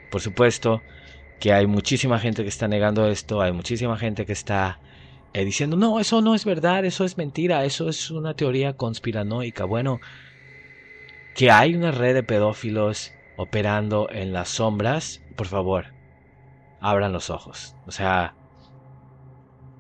Por 0.10 0.22
supuesto 0.22 0.82
que 1.40 1.52
hay 1.54 1.68
muchísima 1.68 2.20
gente 2.20 2.44
que 2.44 2.50
está 2.50 2.68
negando 2.68 3.08
esto, 3.08 3.42
hay 3.42 3.52
muchísima 3.52 3.98
gente 3.98 4.26
que 4.26 4.34
está 4.34 4.80
eh, 5.34 5.44
diciendo, 5.44 5.76
no, 5.76 6.00
eso 6.00 6.22
no 6.22 6.36
es 6.36 6.46
verdad, 6.46 6.86
eso 6.86 7.06
es 7.06 7.18
mentira, 7.18 7.66
eso 7.66 7.90
es 7.90 8.12
una 8.12 8.36
teoría 8.36 8.74
conspiranoica. 8.74 9.66
Bueno, 9.66 10.00
que 11.36 11.52
hay 11.52 11.76
una 11.76 11.92
red 11.92 12.14
de 12.14 12.24
pedófilos 12.24 13.12
operando 13.36 14.08
en 14.12 14.32
las 14.32 14.50
sombras, 14.50 15.22
por 15.36 15.48
favor, 15.48 15.88
abran 16.80 17.12
los 17.12 17.30
ojos. 17.30 17.76
O 17.88 17.92
sea, 17.92 18.36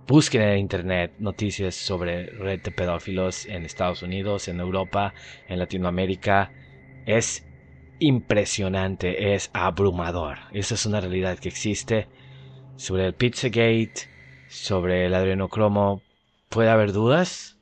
busquen 0.07 0.41
en 0.41 0.57
internet 0.57 1.13
noticias 1.19 1.75
sobre 1.75 2.25
red 2.25 2.61
de 2.61 2.71
pedófilos 2.71 3.45
en 3.45 3.63
Estados 3.63 4.01
Unidos, 4.01 4.47
en 4.47 4.59
Europa, 4.59 5.13
en 5.47 5.59
Latinoamérica. 5.59 6.51
Es 7.05 7.45
impresionante, 8.03 9.33
es 9.33 9.49
abrumador. 9.53 10.37
Esa 10.51 10.75
es 10.75 10.85
una 10.85 10.99
realidad 10.99 11.39
que 11.39 11.49
existe. 11.49 12.07
Sobre 12.75 13.05
el 13.05 13.13
Pizzagate, 13.13 14.09
sobre 14.49 15.05
el 15.05 15.13
adrenocromo, 15.13 16.01
¿puede 16.49 16.69
haber 16.69 16.91
dudas? 16.91 17.57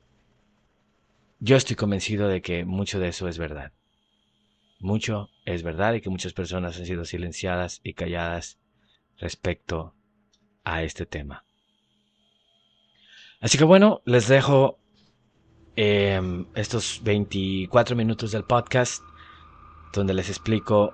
Yo 1.39 1.57
estoy 1.57 1.75
convencido 1.75 2.27
de 2.27 2.41
que 2.41 2.65
mucho 2.65 2.99
de 2.99 3.09
eso 3.09 3.27
es 3.27 3.37
verdad. 3.37 3.71
Mucho 4.79 5.29
es 5.45 5.61
verdad 5.63 5.93
y 5.93 6.01
que 6.01 6.09
muchas 6.09 6.33
personas 6.33 6.77
han 6.77 6.85
sido 6.85 7.05
silenciadas 7.05 7.79
y 7.83 7.93
calladas 7.93 8.57
respecto 9.19 9.93
a 10.63 10.81
este 10.81 11.05
tema. 11.05 11.45
Así 13.39 13.57
que 13.57 13.63
bueno, 13.63 14.01
les 14.05 14.27
dejo 14.27 14.79
em, 15.75 16.45
estos 16.55 17.01
24 17.03 17.95
minutos 17.95 18.31
del 18.31 18.43
podcast 18.43 19.03
donde 19.93 20.13
les 20.13 20.29
explico 20.29 20.93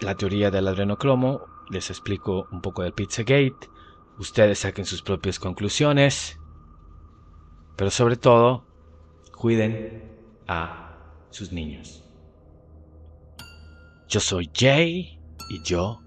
la 0.00 0.14
teoría 0.14 0.50
del 0.50 0.68
adrenocromo, 0.68 1.46
les 1.70 1.90
explico 1.90 2.48
un 2.50 2.60
poco 2.60 2.82
del 2.82 2.92
Pizzagate, 2.92 3.68
ustedes 4.18 4.60
saquen 4.60 4.84
sus 4.84 5.02
propias 5.02 5.38
conclusiones, 5.38 6.38
pero 7.76 7.90
sobre 7.90 8.16
todo, 8.16 8.64
cuiden 9.36 10.02
a 10.46 10.96
sus 11.30 11.52
niños. 11.52 12.04
Yo 14.08 14.20
soy 14.20 14.50
Jay 14.54 15.18
Y 15.48 15.62
yo 15.64 16.02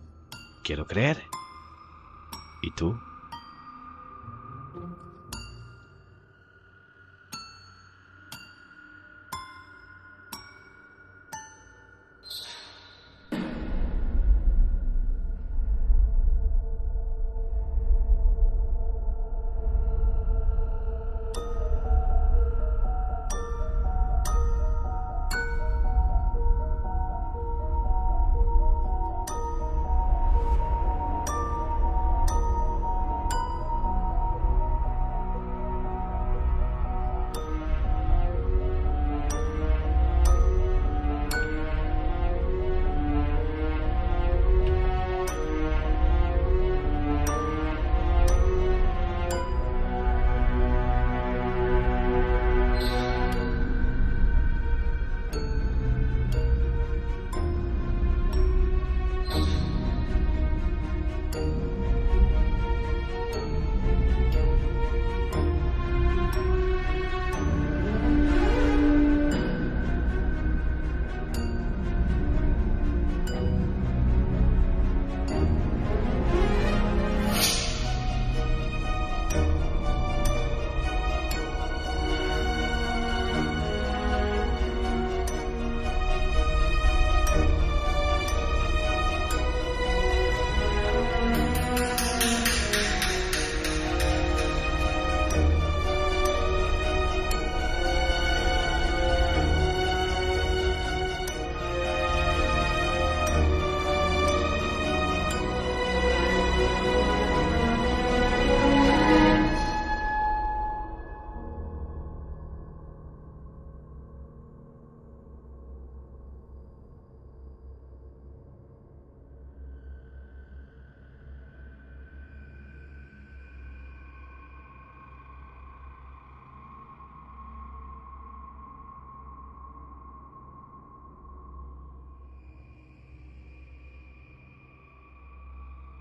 quiero 0.64 0.86
creer. 0.86 1.24
¿Y 2.62 2.72
tú? 2.72 2.98